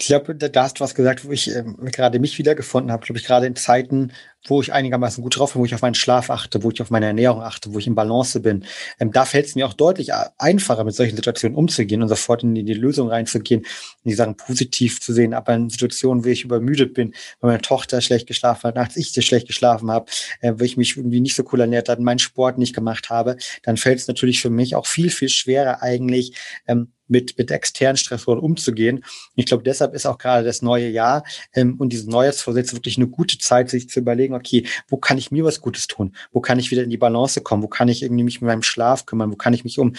[0.03, 3.07] Ich glaube, da hast du was gesagt, wo ich äh, gerade mich wiedergefunden habe.
[3.07, 4.11] Glaube ich, gerade in Zeiten,
[4.49, 6.91] wo ich einigermaßen gut drauf bin, wo ich auf meinen Schlaf achte, wo ich auf
[6.91, 8.65] meine Ernährung achte, wo ich in Balance bin.
[8.99, 12.57] Ähm, da fällt es mir auch deutlich einfacher, mit solchen Situationen umzugehen und sofort in
[12.57, 13.69] die, in die Lösung reinzugehen und
[14.05, 15.35] die Sachen positiv zu sehen.
[15.35, 19.13] Aber in Situationen, wo ich übermüdet bin, weil meine Tochter schlecht geschlafen hat, nachts ich
[19.25, 20.07] schlecht geschlafen habe,
[20.41, 23.37] äh, wo ich mich irgendwie nicht so cool ernährt habe, meinen Sport nicht gemacht habe,
[23.63, 26.35] dann fällt es natürlich für mich auch viel, viel schwerer eigentlich,
[26.67, 28.97] ähm, mit, mit externen Stressoren umzugehen.
[28.97, 29.05] Und
[29.37, 31.23] ich glaube, deshalb ist auch gerade das neue Jahr
[31.55, 35.31] ähm, und diese Neujahrsvorsätze wirklich eine gute Zeit, sich zu überlegen, okay, wo kann ich
[35.31, 36.17] mir was Gutes tun?
[36.33, 37.63] Wo kann ich wieder in die Balance kommen?
[37.63, 39.31] Wo kann ich irgendwie mich mit meinem Schlaf kümmern?
[39.31, 39.93] Wo kann ich mich um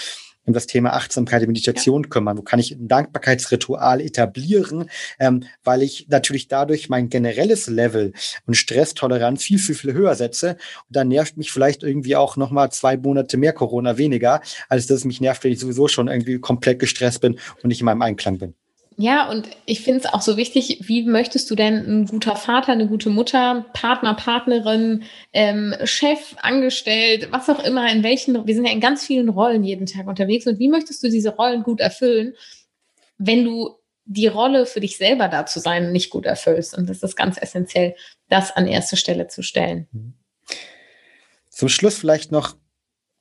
[0.45, 2.09] um das Thema Achtsamkeit und Meditation ja.
[2.09, 2.37] kümmern?
[2.37, 4.89] Wo kann ich ein Dankbarkeitsritual etablieren?
[5.19, 8.13] Ähm, weil ich natürlich dadurch mein generelles Level
[8.45, 10.51] und Stresstoleranz viel, viel, viel höher setze.
[10.87, 14.99] Und dann nervt mich vielleicht irgendwie auch nochmal zwei Monate mehr Corona weniger, als dass
[14.99, 18.01] es mich nervt, wenn ich sowieso schon irgendwie komplett gestresst bin und nicht in meinem
[18.01, 18.55] Einklang bin.
[18.97, 22.71] Ja, und ich finde es auch so wichtig, wie möchtest du denn ein guter Vater,
[22.71, 28.65] eine gute Mutter, Partner, Partnerin, ähm, Chef, Angestellt, was auch immer, in welchen, wir sind
[28.65, 31.79] ja in ganz vielen Rollen jeden Tag unterwegs und wie möchtest du diese Rollen gut
[31.79, 32.33] erfüllen,
[33.17, 36.77] wenn du die Rolle für dich selber da zu sein nicht gut erfüllst.
[36.77, 37.95] Und das ist ganz essentiell,
[38.29, 39.87] das an erste Stelle zu stellen.
[41.49, 42.57] Zum Schluss vielleicht noch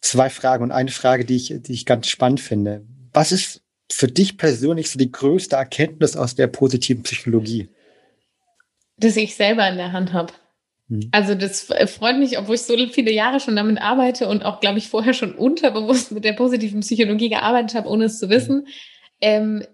[0.01, 2.85] zwei Fragen und eine Frage, die ich, die ich ganz spannend finde.
[3.13, 3.62] Was ist
[3.93, 7.69] für dich persönlich so die größte Erkenntnis aus der positiven Psychologie?
[8.97, 10.33] Dass ich selber in der Hand habe.
[10.89, 11.09] Hm.
[11.13, 14.79] Also das freut mich, obwohl ich so viele Jahre schon damit arbeite und auch, glaube
[14.79, 18.67] ich, vorher schon unterbewusst mit der positiven Psychologie gearbeitet habe, ohne es zu wissen.
[19.21, 19.65] Ähm,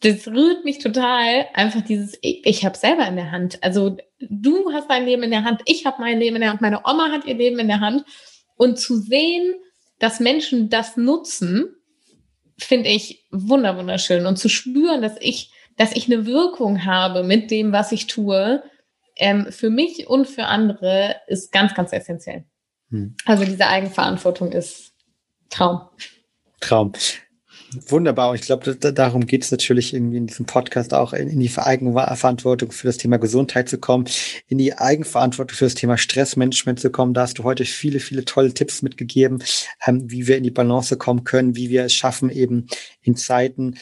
[0.00, 3.62] das rührt mich total, einfach dieses, ich, ich habe selber in der Hand.
[3.62, 6.60] Also du hast dein Leben in der Hand, ich habe mein Leben in der Hand,
[6.60, 8.04] meine Oma hat ihr Leben in der Hand.
[8.56, 9.54] Und zu sehen,
[9.98, 11.73] dass Menschen das nutzen,
[12.58, 17.50] finde ich wunder wunderschön und zu spüren, dass ich, dass ich eine Wirkung habe mit
[17.50, 18.62] dem, was ich tue,
[19.16, 22.44] ähm, für mich und für andere ist ganz, ganz essentiell.
[22.90, 23.16] Hm.
[23.24, 24.92] Also diese Eigenverantwortung ist
[25.50, 25.80] Traum.
[26.60, 26.92] Traum.
[27.88, 28.30] Wunderbar.
[28.30, 31.40] Und ich glaube, da, darum geht es natürlich irgendwie in diesem Podcast auch, in, in
[31.40, 34.06] die Eigenverantwortung für das Thema Gesundheit zu kommen,
[34.48, 37.14] in die Eigenverantwortung für das Thema Stressmanagement zu kommen.
[37.14, 39.42] Da hast du heute viele, viele tolle Tipps mitgegeben,
[39.86, 42.66] ähm, wie wir in die Balance kommen können, wie wir es schaffen, eben
[43.02, 43.76] in Zeiten,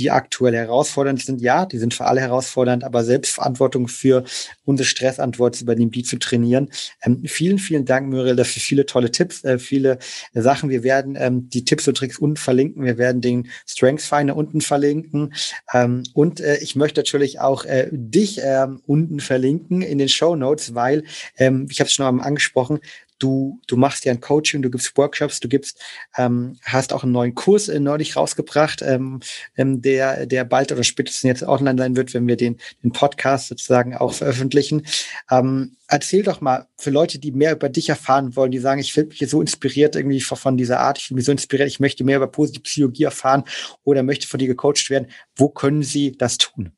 [0.00, 1.42] die aktuell herausfordernd sind.
[1.42, 4.24] Ja, die sind für alle herausfordernd, aber Selbstverantwortung für
[4.64, 6.70] unsere Stressantwort zu übernehmen, die zu trainieren.
[7.02, 9.98] Ähm, vielen, vielen Dank, Muriel, dafür viele tolle Tipps, äh, viele
[10.32, 10.70] Sachen.
[10.70, 12.82] Wir werden ähm, die Tipps und Tricks unten verlinken.
[12.84, 15.34] Wir werden den Strengths Finder unten verlinken.
[15.74, 20.34] Ähm, und äh, ich möchte natürlich auch äh, dich ähm, unten verlinken in den Show
[20.34, 21.04] Notes, weil,
[21.36, 22.80] ähm, ich habe es schon mal angesprochen,
[23.20, 25.80] du, du machst ja ein Coaching, du gibst Workshops, du gibst,
[26.16, 29.20] ähm, hast auch einen neuen Kurs äh, neulich rausgebracht, ähm,
[29.56, 33.48] ähm, der, der bald oder spätestens jetzt online sein wird, wenn wir den, den Podcast
[33.48, 34.86] sozusagen auch veröffentlichen.
[35.30, 38.92] Ähm, erzähl doch mal für Leute, die mehr über dich erfahren wollen, die sagen, ich
[38.92, 42.04] fühle mich so inspiriert irgendwie von dieser Art, ich fühle mich so inspiriert, ich möchte
[42.04, 43.44] mehr über positive Psychologie erfahren
[43.84, 45.08] oder möchte von dir gecoacht werden.
[45.36, 46.72] Wo können sie das tun?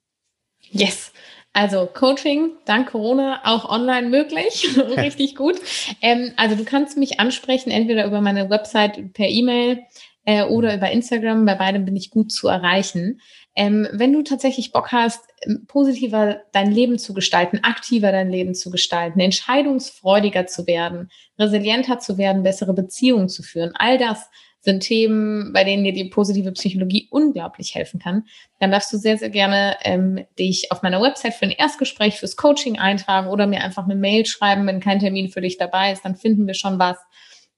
[0.70, 1.12] Yes.
[1.54, 4.76] Also Coaching, dank Corona, auch online möglich.
[4.96, 5.56] Richtig gut.
[6.00, 9.82] Ähm, also du kannst mich ansprechen, entweder über meine Website per E-Mail
[10.24, 11.44] äh, oder über Instagram.
[11.44, 13.20] Bei beidem bin ich gut zu erreichen.
[13.54, 18.54] Ähm, wenn du tatsächlich Bock hast, ähm, positiver dein Leben zu gestalten, aktiver dein Leben
[18.54, 24.30] zu gestalten, entscheidungsfreudiger zu werden, resilienter zu werden, bessere Beziehungen zu führen, all das
[24.62, 28.24] sind Themen, bei denen dir die positive Psychologie unglaublich helfen kann,
[28.60, 32.36] dann darfst du sehr, sehr gerne ähm, dich auf meiner Website für ein Erstgespräch, fürs
[32.36, 36.04] Coaching eintragen oder mir einfach eine Mail schreiben, wenn kein Termin für dich dabei ist,
[36.04, 36.96] dann finden wir schon was.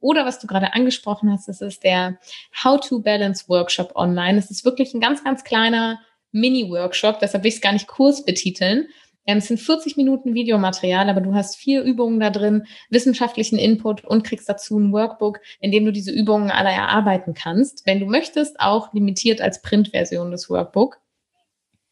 [0.01, 2.19] Oder was du gerade angesprochen hast, das ist der
[2.63, 4.39] How to Balance Workshop online.
[4.39, 6.01] Es ist wirklich ein ganz, ganz kleiner
[6.33, 8.89] Mini-Workshop, deshalb will ich es gar nicht Kurs betiteln,
[9.25, 14.25] es sind 40 Minuten Videomaterial, aber du hast vier Übungen da drin, wissenschaftlichen Input und
[14.25, 17.87] kriegst dazu ein Workbook, in dem du diese Übungen alle erarbeiten kannst.
[17.87, 21.01] Wenn du möchtest, auch limitiert als Printversion des Workbook.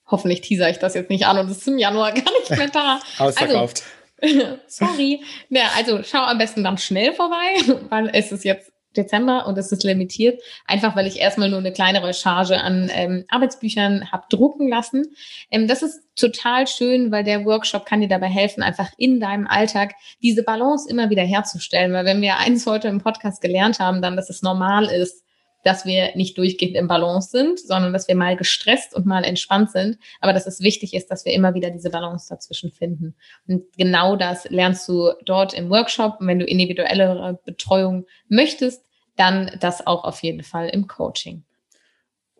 [0.07, 2.68] Hoffentlich teaser ich das jetzt nicht an und es ist im Januar gar nicht mehr
[2.68, 3.01] da.
[3.18, 3.83] Ausverkauft.
[4.20, 5.22] Also, sorry.
[5.49, 7.55] Ja, also schau am besten dann schnell vorbei,
[7.89, 11.72] weil es ist jetzt Dezember und es ist limitiert, einfach weil ich erstmal nur eine
[11.72, 15.14] kleinere Charge an ähm, Arbeitsbüchern habe drucken lassen.
[15.51, 19.47] Ähm, das ist total schön, weil der Workshop kann dir dabei helfen, einfach in deinem
[19.47, 21.93] Alltag diese Balance immer wieder herzustellen.
[21.93, 25.24] Weil wenn wir eins heute im Podcast gelernt haben, dann, dass es normal ist,
[25.62, 29.70] dass wir nicht durchgehend im Balance sind, sondern dass wir mal gestresst und mal entspannt
[29.70, 29.98] sind.
[30.20, 33.14] Aber dass es wichtig ist, dass wir immer wieder diese Balance dazwischen finden.
[33.46, 36.20] Und genau das lernst du dort im Workshop.
[36.20, 38.84] Und wenn du individuelle Betreuung möchtest,
[39.16, 41.44] dann das auch auf jeden Fall im Coaching.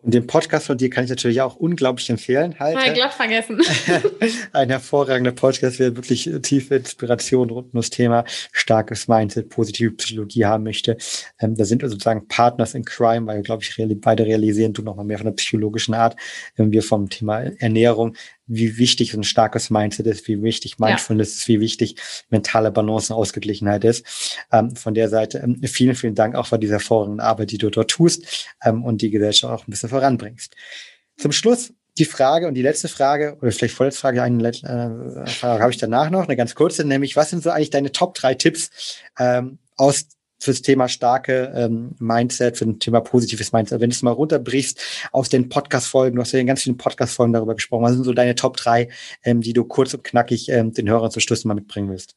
[0.03, 2.59] Und den Podcast von dir kann ich natürlich auch unglaublich empfehlen.
[2.59, 3.61] Halt, Mal glatt vergessen.
[4.51, 10.43] Ein hervorragender Podcast, wer wirklich tiefe Inspiration rund um das Thema starkes Mindset, positive Psychologie
[10.43, 10.97] haben möchte.
[11.39, 15.05] Ähm, da sind wir sozusagen Partners in Crime, weil, glaube ich, beide realisieren, du nochmal
[15.05, 16.17] mehr von der psychologischen Art,
[16.57, 21.37] wenn wir vom Thema Ernährung wie wichtig ein starkes Mindset ist, wie wichtig Mindfulness ja.
[21.37, 21.95] ist, wie wichtig
[22.29, 24.37] mentale Balance und Ausgeglichenheit ist.
[24.51, 27.69] Ähm, von der Seite ähm, vielen, vielen Dank auch für diese hervorragende Arbeit, die du
[27.69, 30.55] dort tust ähm, und die Gesellschaft auch ein bisschen voranbringst.
[31.17, 35.61] Zum Schluss die Frage und die letzte Frage, oder vielleicht vorletzte Frage, eine äh, Frage
[35.61, 38.33] habe ich danach noch, eine ganz kurze, nämlich, was sind so eigentlich deine Top drei
[38.33, 40.07] Tipps ähm, aus
[40.43, 43.79] fürs Thema starke ähm, Mindset, für ein Thema positives Mindset.
[43.79, 47.33] Wenn du es mal runterbrichst aus den Podcast-Folgen, du hast ja in ganz vielen Podcast-Folgen
[47.33, 48.89] darüber gesprochen, was sind so deine Top drei,
[49.23, 52.15] ähm, die du kurz und knackig ähm, den Hörern zum Schluss mal mitbringen willst?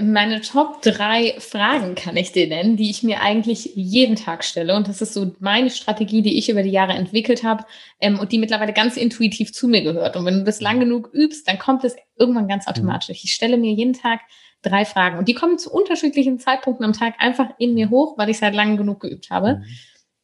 [0.00, 4.76] Meine Top drei Fragen kann ich dir nennen, die ich mir eigentlich jeden Tag stelle.
[4.76, 7.64] Und das ist so meine Strategie, die ich über die Jahre entwickelt habe
[8.00, 10.16] ähm, und die mittlerweile ganz intuitiv zu mir gehört.
[10.16, 12.70] Und wenn du das lang genug übst, dann kommt es irgendwann ganz mhm.
[12.70, 13.10] automatisch.
[13.24, 14.20] Ich stelle mir jeden Tag
[14.62, 15.18] drei Fragen.
[15.18, 18.54] Und die kommen zu unterschiedlichen Zeitpunkten am Tag einfach in mir hoch, weil ich seit
[18.54, 19.56] langem genug geübt habe.
[19.56, 19.64] Mhm.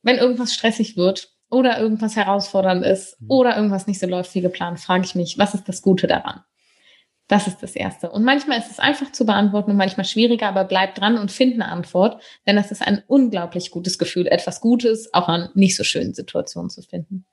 [0.03, 3.31] Wenn irgendwas stressig wird oder irgendwas herausfordernd ist mhm.
[3.31, 6.43] oder irgendwas nicht so läuft wie geplant, frage ich mich, was ist das Gute daran?
[7.29, 8.11] Das ist das Erste.
[8.11, 11.55] Und manchmal ist es einfach zu beantworten und manchmal schwieriger, aber bleib dran und find
[11.55, 15.83] eine Antwort, denn das ist ein unglaublich gutes Gefühl, etwas Gutes auch an nicht so
[15.83, 17.27] schönen Situationen zu finden.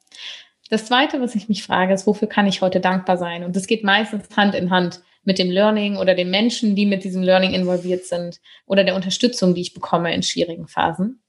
[0.69, 3.43] Das Zweite, was ich mich frage, ist, wofür kann ich heute dankbar sein?
[3.43, 7.03] Und das geht meistens Hand in Hand mit dem Learning oder den Menschen, die mit
[7.03, 11.21] diesem Learning involviert sind oder der Unterstützung, die ich bekomme in schwierigen Phasen.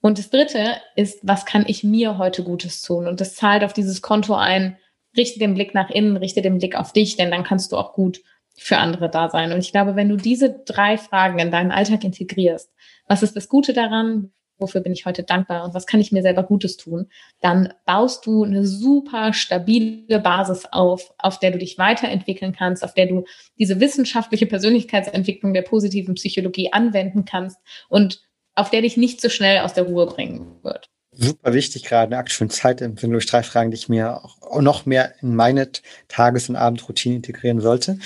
[0.00, 3.06] Und das Dritte ist, was kann ich mir heute Gutes tun?
[3.06, 4.76] Und das zahlt auf dieses Konto ein,
[5.16, 7.94] richte den Blick nach innen, richte den Blick auf dich, denn dann kannst du auch
[7.94, 8.20] gut
[8.56, 9.52] für andere da sein.
[9.52, 12.72] Und ich glaube, wenn du diese drei Fragen in deinen Alltag integrierst,
[13.06, 14.32] was ist das Gute daran?
[14.58, 17.08] Wofür bin ich heute dankbar und was kann ich mir selber Gutes tun,
[17.40, 22.94] dann baust du eine super stabile Basis auf, auf der du dich weiterentwickeln kannst, auf
[22.94, 23.24] der du
[23.58, 28.22] diese wissenschaftliche Persönlichkeitsentwicklung der positiven Psychologie anwenden kannst und
[28.54, 30.88] auf der dich nicht so schnell aus der Ruhe bringen wird.
[31.16, 32.80] super wichtig, gerade in der aktuellen Zeit.
[32.80, 35.68] Das sind, glaube ich, drei Fragen, die ich mir auch noch mehr in meine
[36.08, 37.98] Tages- und Abendroutine integrieren sollte.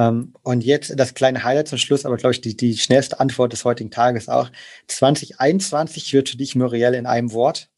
[0.00, 3.52] Ähm, und jetzt das kleine Highlight zum Schluss, aber glaube ich, die, die schnellste Antwort
[3.52, 4.50] des heutigen Tages auch.
[4.86, 7.68] 2021 wird für dich Muriel in einem Wort.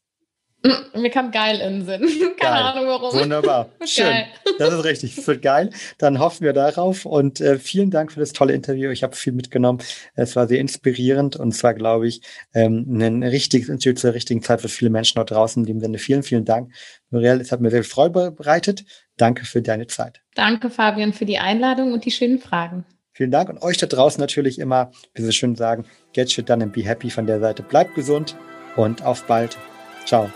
[0.65, 2.01] Mm, mir kam geil in den Sinn.
[2.39, 2.63] Keine geil.
[2.63, 3.19] Ahnung warum.
[3.19, 3.69] Wunderbar.
[3.85, 4.05] Schön.
[4.05, 4.27] Geil.
[4.57, 5.15] Das ist richtig.
[5.17, 5.69] Das wird geil.
[5.97, 7.05] Dann hoffen wir darauf.
[7.05, 8.89] Und äh, vielen Dank für das tolle Interview.
[8.91, 9.79] Ich habe viel mitgenommen.
[10.15, 12.21] Es war sehr inspirierend und zwar, glaube ich,
[12.53, 15.61] ähm, ein richtiges Interview zur richtigen Zeit für viele Menschen dort draußen.
[15.63, 16.71] In dem Sinne vielen, vielen Dank.
[17.09, 18.85] Muriel, es hat mir sehr viel Freude bereitet.
[19.17, 20.21] Danke für deine Zeit.
[20.35, 22.85] Danke, Fabian, für die Einladung und die schönen Fragen.
[23.11, 26.63] Vielen Dank und euch da draußen natürlich immer, wie Sie schön sagen, get shit done
[26.63, 27.61] and be happy von der Seite.
[27.61, 28.35] Bleibt gesund
[28.75, 29.57] und auf bald.
[30.05, 30.31] Ciao.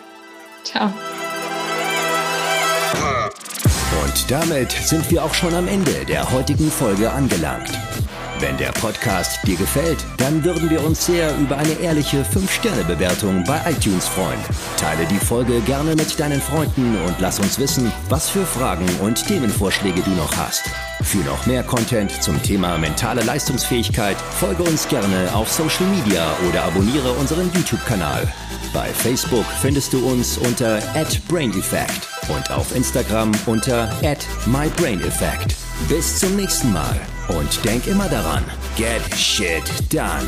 [0.64, 0.94] Ciao.
[4.04, 7.72] Und damit sind wir auch schon am Ende der heutigen Folge angelangt.
[8.40, 13.60] Wenn der Podcast dir gefällt, dann würden wir uns sehr über eine ehrliche 5-Sterne-Bewertung bei
[13.68, 14.40] iTunes freuen.
[14.78, 19.26] Teile die Folge gerne mit deinen Freunden und lass uns wissen, was für Fragen und
[19.26, 20.66] Themenvorschläge du noch hast.
[21.02, 26.64] Für noch mehr Content zum Thema mentale Leistungsfähigkeit folge uns gerne auf Social Media oder
[26.64, 28.32] abonniere unseren YouTube-Kanal.
[28.72, 30.80] Bei Facebook findest du uns unter
[31.28, 33.90] @braindefect und auf Instagram unter
[34.46, 35.56] @mybraineffect.
[35.88, 37.00] Bis zum nächsten Mal
[37.30, 38.44] und denk immer daran,
[38.76, 39.64] get shit
[39.94, 40.28] done.